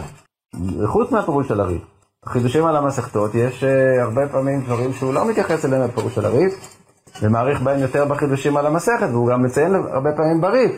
חוץ 0.86 1.10
מהפירוש 1.10 1.50
על 1.50 1.60
הריף. 1.60 1.82
חידושים 2.26 2.66
על 2.66 2.76
המסכתות, 2.76 3.34
יש 3.34 3.64
אה, 3.64 4.02
הרבה 4.02 4.28
פעמים 4.28 4.60
דברים 4.60 4.92
שהוא 4.92 5.14
לא 5.14 5.28
מתייחס 5.28 5.64
אליהם 5.64 5.88
בפירוש 5.88 6.18
על 6.18 6.24
הריף, 6.24 6.78
ומעריך 7.22 7.62
בהם 7.62 7.80
יותר 7.80 8.04
בחידושים 8.04 8.56
על 8.56 8.66
המסכת, 8.66 9.08
והוא 9.10 9.28
גם 9.28 9.42
מציין 9.42 9.74
הרבה 9.74 10.12
פעמים 10.16 10.40
בריף. 10.40 10.72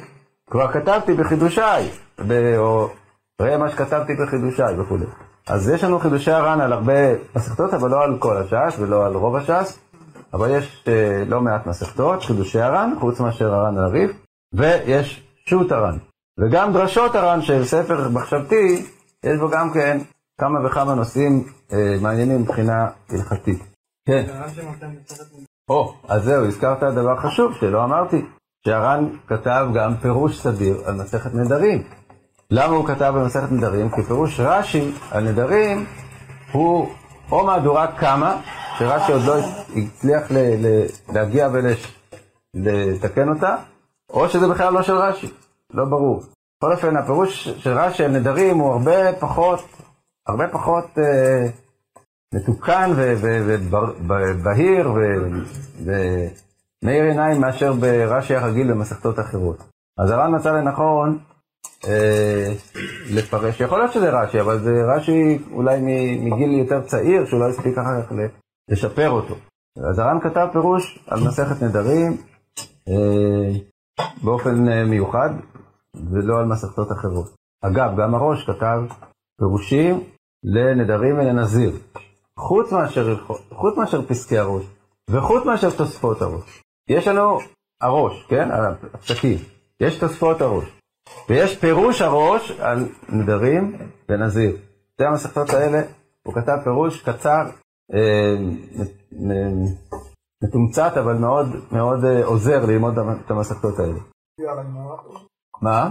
כבר 0.50 0.72
כתבתי 0.72 1.14
בחידושיי, 1.14 1.88
או 2.58 2.88
ראה 3.42 3.58
מה 3.58 3.70
שכתבתי 3.70 4.12
בחידושיי 4.14 4.80
וכו'. 4.80 4.96
אז 5.46 5.68
יש 5.68 5.84
לנו 5.84 5.98
חידושי 5.98 6.30
הר"ן 6.30 6.60
על 6.60 6.72
הרבה 6.72 6.92
מסכתות, 7.36 7.74
אבל 7.74 7.90
לא 7.90 8.04
על 8.04 8.18
כל 8.18 8.36
הש"ס 8.36 8.78
ולא 8.78 9.06
על 9.06 9.14
רוב 9.14 9.36
הש"ס, 9.36 9.78
אבל 10.32 10.50
יש 10.50 10.84
אה, 10.88 11.24
לא 11.26 11.40
מעט 11.40 11.66
מסכתות, 11.66 12.22
חידושי 12.22 12.60
הר"ן, 12.60 12.92
חוץ 13.00 13.20
מאשר 13.20 13.54
הר"ן 13.54 13.78
הריף, 13.78 14.10
ויש 14.54 15.26
שו"ת 15.46 15.72
הר"ן. 15.72 15.98
וגם 16.40 16.72
דרשות 16.72 17.14
הר"ן 17.14 17.42
של 17.42 17.64
ספר 17.64 18.08
מחשבתי, 18.08 18.86
יש 19.24 19.38
בו 19.40 19.48
גם 19.48 19.70
כן 19.74 19.98
כמה 20.40 20.66
וכמה 20.66 20.94
נושאים 20.94 21.44
אה, 21.72 21.96
מעניינים 22.02 22.42
מבחינה 22.42 22.88
הלכתית. 23.10 23.62
כן. 24.08 24.26
או, 25.70 25.94
אז 26.08 26.22
זהו, 26.22 26.46
הזכרת 26.46 26.82
דבר 26.82 27.16
חשוב 27.16 27.54
שלא 27.54 27.84
אמרתי, 27.84 28.24
שהר"ן 28.66 29.08
כתב 29.26 29.66
גם 29.74 29.96
פירוש 29.96 30.40
סדיר 30.40 30.82
על 30.84 30.94
מסכת 30.94 31.34
נדרים. 31.34 31.82
למה 32.50 32.74
הוא 32.74 32.86
כתב 32.86 33.12
במסכת 33.16 33.52
נדרים? 33.52 33.90
כי 33.90 34.02
פירוש 34.02 34.40
רש"י 34.40 34.92
על 35.10 35.24
נדרים 35.24 35.86
הוא 36.52 36.88
או 37.32 37.46
מהדורה 37.46 37.86
קמא, 37.86 38.34
שרש"י 38.78 39.12
עוד 39.12 39.22
לא 39.22 39.34
הצליח 39.76 40.30
ל- 40.30 40.66
ל- 40.66 40.86
להגיע 41.14 41.48
ולתקן 42.54 43.28
אותה, 43.28 43.56
או 44.10 44.28
שזה 44.28 44.48
בכלל 44.48 44.72
לא 44.72 44.82
של 44.82 44.96
רש"י, 44.96 45.30
לא 45.74 45.84
ברור. 45.84 46.22
בכל 46.58 46.72
אופן, 46.72 46.96
הפירוש 46.96 47.48
של 47.48 47.78
רש"י 47.78 48.04
על 48.04 48.10
נדרים 48.10 48.58
הוא 48.58 48.72
הרבה 48.72 49.12
פחות, 49.12 49.64
הרבה 50.26 50.48
פחות 50.48 50.84
אה, 50.98 51.48
מתוקן 52.34 52.90
ובהיר 54.06 54.92
ומאיר 55.82 57.04
עיניים 57.04 57.40
מאשר 57.40 57.72
ברש"י 57.72 58.36
הרגיל 58.36 58.72
במסכתות 58.72 59.20
אחרות. 59.20 59.58
אז 59.98 60.10
הר"ן 60.10 60.34
מצא 60.34 60.52
לנכון 60.52 61.18
לפרש, 63.10 63.60
יכול 63.60 63.78
להיות 63.78 63.92
שזה 63.92 64.10
רש"י, 64.10 64.40
אבל 64.40 64.58
זה 64.58 64.70
רש"י 64.96 65.38
אולי 65.52 65.80
מגיל 66.20 66.50
יותר 66.58 66.82
צעיר, 66.82 67.26
שהוא 67.26 67.40
לא 67.40 67.48
הספיק 67.48 67.78
אחר 67.78 68.02
כך 68.02 68.12
לשפר 68.70 69.10
אותו. 69.10 69.34
אז 69.90 69.98
הר"ן 69.98 70.18
כתב 70.20 70.46
פירוש 70.52 70.98
על 71.06 71.20
מסכת 71.28 71.62
נדרים 71.62 72.16
אה, 72.88 73.58
באופן 74.22 74.68
אה, 74.68 74.84
מיוחד, 74.84 75.30
ולא 76.10 76.38
על 76.38 76.44
מסכתות 76.44 76.92
אחרות. 76.92 77.34
אגב, 77.64 78.00
גם 78.00 78.14
הראש 78.14 78.44
כתב 78.44 78.80
פירושים 79.38 80.04
לנדרים 80.44 81.18
ולנזיר, 81.18 81.72
חוץ 82.38 82.72
מאשר, 82.72 83.24
חוץ 83.52 83.76
מאשר 83.76 84.06
פסקי 84.06 84.38
הראש, 84.38 84.64
וחוץ 85.10 85.44
מאשר 85.44 85.70
תוספות 85.70 86.22
הראש. 86.22 86.62
יש 86.88 87.08
לנו 87.08 87.38
הראש, 87.80 88.26
כן? 88.28 88.48
הפסקים. 88.94 89.38
יש 89.80 89.98
תוספות 89.98 90.40
הראש. 90.40 90.75
ויש 91.28 91.58
פירוש 91.58 92.02
הראש 92.02 92.50
על 92.60 92.78
נדרים 93.08 93.78
ונזיר. 94.08 94.56
שתי 94.94 95.04
המסכתות 95.04 95.50
האלה 95.50 95.82
הוא 96.26 96.34
כתב 96.34 96.56
פירוש 96.64 97.02
קצר, 97.02 97.42
אה, 97.94 98.36
מתומצת, 100.42 100.92
אבל 100.96 101.14
מאוד 101.14 101.46
מאוד 101.72 102.04
אה, 102.04 102.24
עוזר 102.24 102.66
ללמוד 102.66 102.98
את 102.98 103.30
המסכתות 103.30 103.78
האלה. 103.78 104.00
מה? 105.62 105.90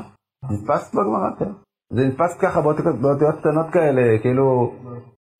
נתפס 0.49 0.93
בגמרא, 0.93 1.29
כן. 1.39 1.51
זה 1.93 2.07
נתפס 2.07 2.37
ככה 2.41 2.61
באותיות 3.01 3.35
קטנות 3.39 3.65
כאלה, 3.73 4.19
כאילו, 4.21 4.73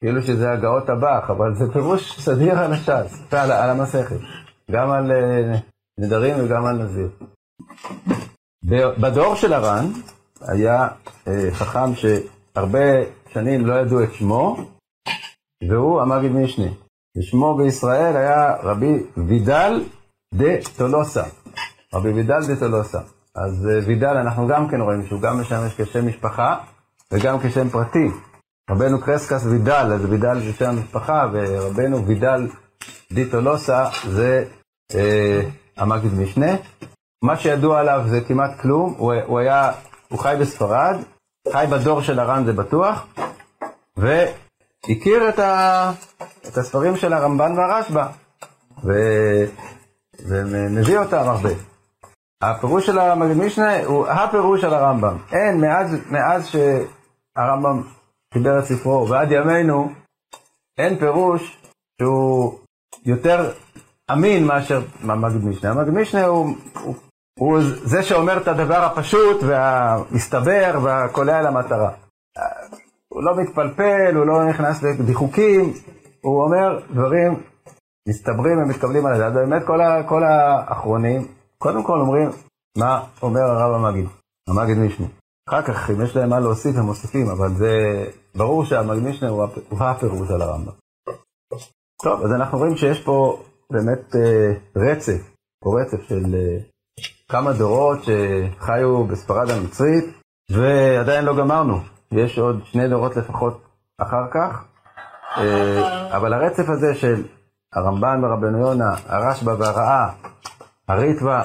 כאילו 0.04 0.22
שזה 0.22 0.52
הגאות 0.52 0.90
הבח, 0.90 1.30
אבל 1.30 1.56
זה 1.56 1.74
פירוש 1.74 2.20
סדיר 2.20 2.60
על 2.60 2.74
הש"ס, 2.74 3.34
על, 3.34 3.52
על 3.52 3.70
המסכת, 3.70 4.20
גם 4.72 4.92
על 4.92 5.12
אה, 5.12 5.60
נדרים 6.00 6.36
וגם 6.46 6.66
על 6.66 6.84
נזיר. 6.84 7.10
בדור 8.72 9.36
של 9.36 9.54
הר"ן 9.54 9.92
היה 10.42 10.88
אה, 11.28 11.50
חכם 11.52 11.96
שהרבה 11.96 13.04
שנים 13.34 13.66
לא 13.66 13.74
ידעו 13.74 14.04
את 14.04 14.14
שמו, 14.14 14.58
והוא 15.70 16.02
המגיד 16.02 16.32
משנה. 16.32 16.68
ושמו 17.18 17.58
בישראל 17.58 18.18
היה 18.18 18.56
רבי 18.64 19.04
וידל 19.18 19.84
דה 20.34 20.54
טולוסה. 20.78 21.24
רבי 21.94 22.10
וידל 22.10 22.48
דה 22.48 22.60
טולוסה. 22.60 23.00
אז 23.36 23.68
אה, 23.68 23.88
וידל 23.88 24.18
אנחנו 24.18 24.48
גם 24.48 24.68
כן 24.68 24.82
רואים 24.82 25.06
שהוא 25.08 25.22
גם 25.22 25.42
משמש 25.42 25.82
כשם 25.82 26.08
משפחה 26.08 26.58
וגם 27.12 27.40
כשם 27.40 27.70
פרטי. 27.70 28.08
רבנו 28.70 29.02
קרסקס 29.02 29.46
וידל, 29.46 29.92
אז 29.94 30.06
וידל 30.06 30.40
זה 30.40 30.54
שם 30.54 30.80
משפחה, 30.80 31.30
ורבנו 31.34 32.06
וידל 32.06 32.48
דה 33.12 33.22
טולוסה 33.32 33.86
זה 34.10 34.46
אה, 34.96 35.42
המגיד 35.78 36.14
משנה. 36.14 36.52
מה 37.24 37.38
שידוע 37.38 37.80
עליו 37.80 38.04
זה 38.08 38.22
כמעט 38.22 38.60
כלום, 38.60 38.96
הוא, 38.98 39.14
הוא 39.26 39.40
היה, 39.40 39.72
הוא 40.10 40.20
חי 40.20 40.36
בספרד, 40.40 40.96
חי 41.52 41.66
בדור 41.72 42.02
של 42.02 42.20
הר"ן 42.20 42.46
זה 42.46 42.54
בטוח, 42.54 43.08
והכיר 43.98 45.30
את, 45.30 45.40
ה, 45.40 45.92
את 46.48 46.58
הספרים 46.58 46.98
של 46.98 47.14
הרמב"ן 47.14 47.58
והרשב"א, 47.58 48.08
ומביא 50.20 50.98
אותם 50.98 51.18
הרבה. 51.18 51.50
הפירוש 52.42 52.86
של 52.86 53.00
המגיד 53.00 53.38
משנה 53.38 53.84
הוא 53.84 54.08
הפירוש 54.08 54.62
של 54.62 54.74
הרמב"ם. 54.74 55.18
אין, 55.32 55.62
מאז, 55.62 55.96
מאז 56.12 56.48
שהרמב"ם 56.48 57.82
חיבר 58.34 58.60
את 58.60 58.64
ספרו 58.64 59.10
ועד 59.10 59.32
ימינו, 59.32 59.92
אין 60.78 61.00
פירוש 61.00 61.62
שהוא 62.02 62.60
יותר 63.06 63.52
אמין 64.12 64.46
מאשר 64.46 64.82
המגיד 65.02 65.46
משנה. 65.46 65.72
המגיד 65.72 65.94
משנה 65.94 66.26
הוא, 66.26 66.56
הוא, 66.84 66.96
הוא 67.40 67.60
זה 67.84 68.04
שאומר 68.04 68.38
את 68.42 68.48
הדבר 68.48 68.84
הפשוט 68.84 69.44
והמסתבר 69.44 70.80
והקולע 70.84 71.42
למטרה. 71.42 71.92
הוא 73.08 73.24
לא 73.24 73.36
מתפלפל, 73.38 74.16
הוא 74.16 74.26
לא 74.26 74.50
נכנס 74.50 74.84
לדיחוקים, 74.84 75.74
הוא 76.22 76.44
אומר 76.44 76.80
דברים 76.94 77.44
מסתברים 78.10 78.58
ומתקבלים 78.58 79.06
על 79.06 79.14
הדעת. 79.14 79.34
באמת 79.34 79.64
כל, 79.68 79.82
ה, 79.82 80.04
כל 80.10 80.24
האחרונים, 80.24 81.28
קודם 81.58 81.84
כל 81.84 82.00
אומרים 82.00 82.30
מה 82.78 83.04
אומר 83.22 83.42
הרב 83.42 83.76
המגיד, 83.76 84.06
המגיד 84.50 84.78
משנה. 84.78 85.08
אחר 85.50 85.62
כך, 85.62 85.90
אם 85.90 86.02
יש 86.02 86.16
להם 86.16 86.30
מה 86.30 86.40
להוסיף, 86.40 86.76
הם 86.76 86.86
מוסיפים, 86.86 87.30
אבל 87.30 87.54
זה 87.54 88.06
ברור 88.36 88.66
שהמגיד 88.66 89.04
משנה 89.04 89.30
הוא, 89.30 89.46
הוא 89.70 89.80
הפירוש 89.80 90.32
על 90.32 90.42
הרמב"ם. 90.42 90.72
טוב, 92.04 92.22
אז 92.22 92.32
אנחנו 92.32 92.58
רואים 92.58 92.78
שיש 92.78 93.04
פה 93.04 93.44
באמת 93.72 94.16
אה, 94.16 94.54
רצף, 94.76 95.32
או 95.66 95.72
רצף 95.72 96.02
של 96.02 96.36
אה, 96.36 96.58
כמה 97.32 97.54
דורות 97.54 98.00
שחיו 98.04 99.04
בספרד 99.04 99.50
המצרית, 99.50 100.06
ועדיין 100.52 101.26
לא 101.26 101.36
גמרנו. 101.38 101.80
יש 102.12 102.40
עוד 102.40 102.66
שני 102.66 102.88
דורות 102.88 103.16
לפחות 103.16 103.62
אחר 103.98 104.28
כך, 104.34 104.66
אה, 105.38 106.18
אבל 106.18 106.34
הרצף 106.34 106.70
הזה 106.70 106.96
של 106.96 107.24
הרמב"ן 107.74 108.24
ורבנו 108.24 108.60
יונה, 108.60 108.96
הרשב"א 109.08 109.56
והרעה, 109.60 110.12
הריטב"א 110.88 111.44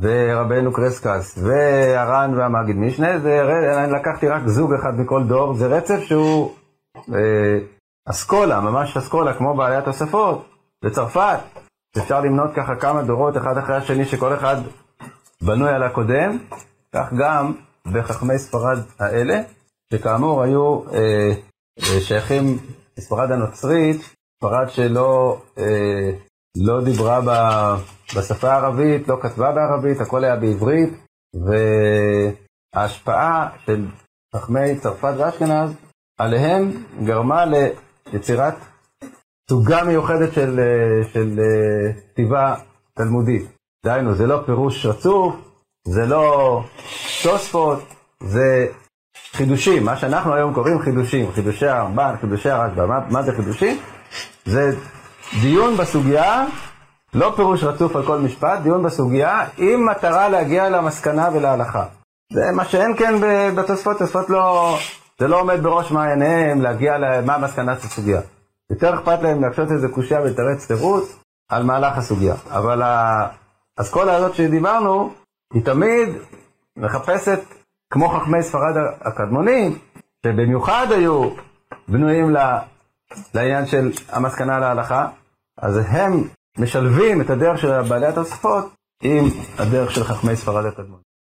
ורבנו 0.00 0.72
קרסקס 0.72 1.38
והר"ן 1.38 2.34
והמגיד 2.36 2.76
משנה, 2.76 3.18
זה, 3.18 3.42
אני 3.84 3.92
לקחתי 3.92 4.28
רק 4.28 4.42
זוג 4.46 4.72
אחד 4.72 5.00
מכל 5.00 5.24
דור, 5.24 5.54
זה 5.54 5.66
רצף 5.66 6.00
שהוא 6.00 6.52
אה, 7.14 7.58
אסכולה, 8.08 8.60
ממש 8.60 8.96
אסכולה, 8.96 9.34
כמו 9.34 9.56
בעלי 9.56 9.76
התוספות 9.76 10.48
בצרפת, 10.84 11.38
אפשר 11.98 12.20
למנות 12.20 12.50
ככה 12.54 12.76
כמה 12.76 13.02
דורות 13.02 13.36
אחד 13.36 13.58
אחרי 13.58 13.76
השני 13.76 14.04
שכל 14.04 14.34
אחד 14.34 14.56
בנוי 15.42 15.70
על 15.70 15.82
הקודם, 15.82 16.38
כך 16.94 17.12
גם 17.18 17.52
בחכמי 17.92 18.38
ספרד 18.38 18.78
האלה, 18.98 19.42
שכאמור 19.92 20.42
היו 20.42 20.82
אה, 20.92 21.30
אה, 21.78 22.00
שייכים 22.00 22.58
לספרד 22.98 23.30
הנוצרית, 23.30 24.14
ספרד 24.36 24.68
שלא 24.68 25.42
אה, 25.58 26.10
לא 26.56 26.84
דיברה 26.84 27.20
ב, 27.20 27.30
בשפה 28.16 28.52
הערבית, 28.52 29.08
לא 29.08 29.16
כתבה 29.22 29.52
בערבית, 29.52 30.00
הכל 30.00 30.24
היה 30.24 30.36
בעברית, 30.36 30.90
וההשפעה 32.74 33.48
של 33.66 33.86
חכמי 34.36 34.78
צרפת 34.80 35.14
ואשכנז 35.18 35.70
עליהם 36.18 36.84
גרמה 37.04 37.44
ליצירת 37.44 38.54
סוגה 39.50 39.84
מיוחדת 39.84 40.32
של, 40.32 40.60
אה, 40.60 41.12
של 41.12 41.38
אה, 41.38 41.92
כתיבה 42.12 42.54
תלמודית. 42.94 43.59
דהיינו, 43.84 44.14
זה 44.14 44.26
לא 44.26 44.42
פירוש 44.46 44.86
רצוף, 44.86 45.34
זה 45.84 46.06
לא 46.06 46.62
תוספות, 47.22 47.78
זה 48.20 48.66
חידושים, 49.32 49.84
מה 49.84 49.96
שאנחנו 49.96 50.34
היום 50.34 50.54
קוראים 50.54 50.80
חידושים, 50.82 51.32
חידושי 51.32 51.66
הרמב"ן, 51.66 52.14
חידושי 52.20 52.50
הרשב"א, 52.50 52.86
מה, 52.86 53.00
מה 53.10 53.22
זה 53.22 53.32
חידושים? 53.32 53.78
זה 54.44 54.76
דיון 55.40 55.76
בסוגיה, 55.76 56.44
לא 57.14 57.32
פירוש 57.36 57.64
רצוף 57.64 57.96
על 57.96 58.06
כל 58.06 58.18
משפט, 58.18 58.60
דיון 58.62 58.82
בסוגיה, 58.82 59.44
עם 59.58 59.86
מטרה 59.86 60.28
להגיע 60.28 60.68
למסקנה 60.68 61.28
ולהלכה. 61.32 61.84
זה 62.32 62.50
מה 62.52 62.64
שאין 62.64 62.96
כן 62.96 63.14
בתוספות, 63.56 63.98
תוספות 63.98 64.30
לא, 64.30 64.76
זה 65.20 65.28
לא 65.28 65.40
עומד 65.40 65.62
בראש 65.62 65.90
מעייניהם 65.90 66.62
להגיע 66.62 66.98
למה 66.98 67.34
המסקנה 67.34 67.80
של 67.80 67.86
הסוגיה. 67.86 68.20
יותר 68.70 68.94
אכפת 68.94 69.22
להם 69.22 69.42
להקשות 69.42 69.70
איזה 69.70 69.88
קושייה 69.88 70.20
ולתרץ 70.20 70.66
תירוץ 70.66 71.16
על 71.50 71.62
מהלך 71.62 71.98
הסוגיה. 71.98 72.34
אבל 72.50 72.82
האסכולה 73.80 74.16
הזאת 74.16 74.34
שדיברנו, 74.34 75.14
היא 75.52 75.64
תמיד 75.64 76.08
מחפשת, 76.76 77.40
כמו 77.92 78.08
חכמי 78.08 78.42
ספרד 78.42 78.74
הקדמונים, 79.00 79.78
שבמיוחד 80.26 80.86
היו 80.90 81.30
בנויים 81.88 82.36
לעניין 83.34 83.66
של 83.66 83.90
המסקנה 84.08 84.58
להלכה, 84.58 85.08
אז 85.58 85.80
הם 85.88 86.28
משלבים 86.58 87.20
את 87.20 87.30
הדרך 87.30 87.58
של 87.58 87.82
בעלי 87.82 88.06
התוספות 88.06 88.74
עם 89.02 89.24
הדרך 89.58 89.90
של 89.90 90.04
חכמי 90.04 90.36
ספרד 90.36 90.64
הקדמונים. 90.64 91.09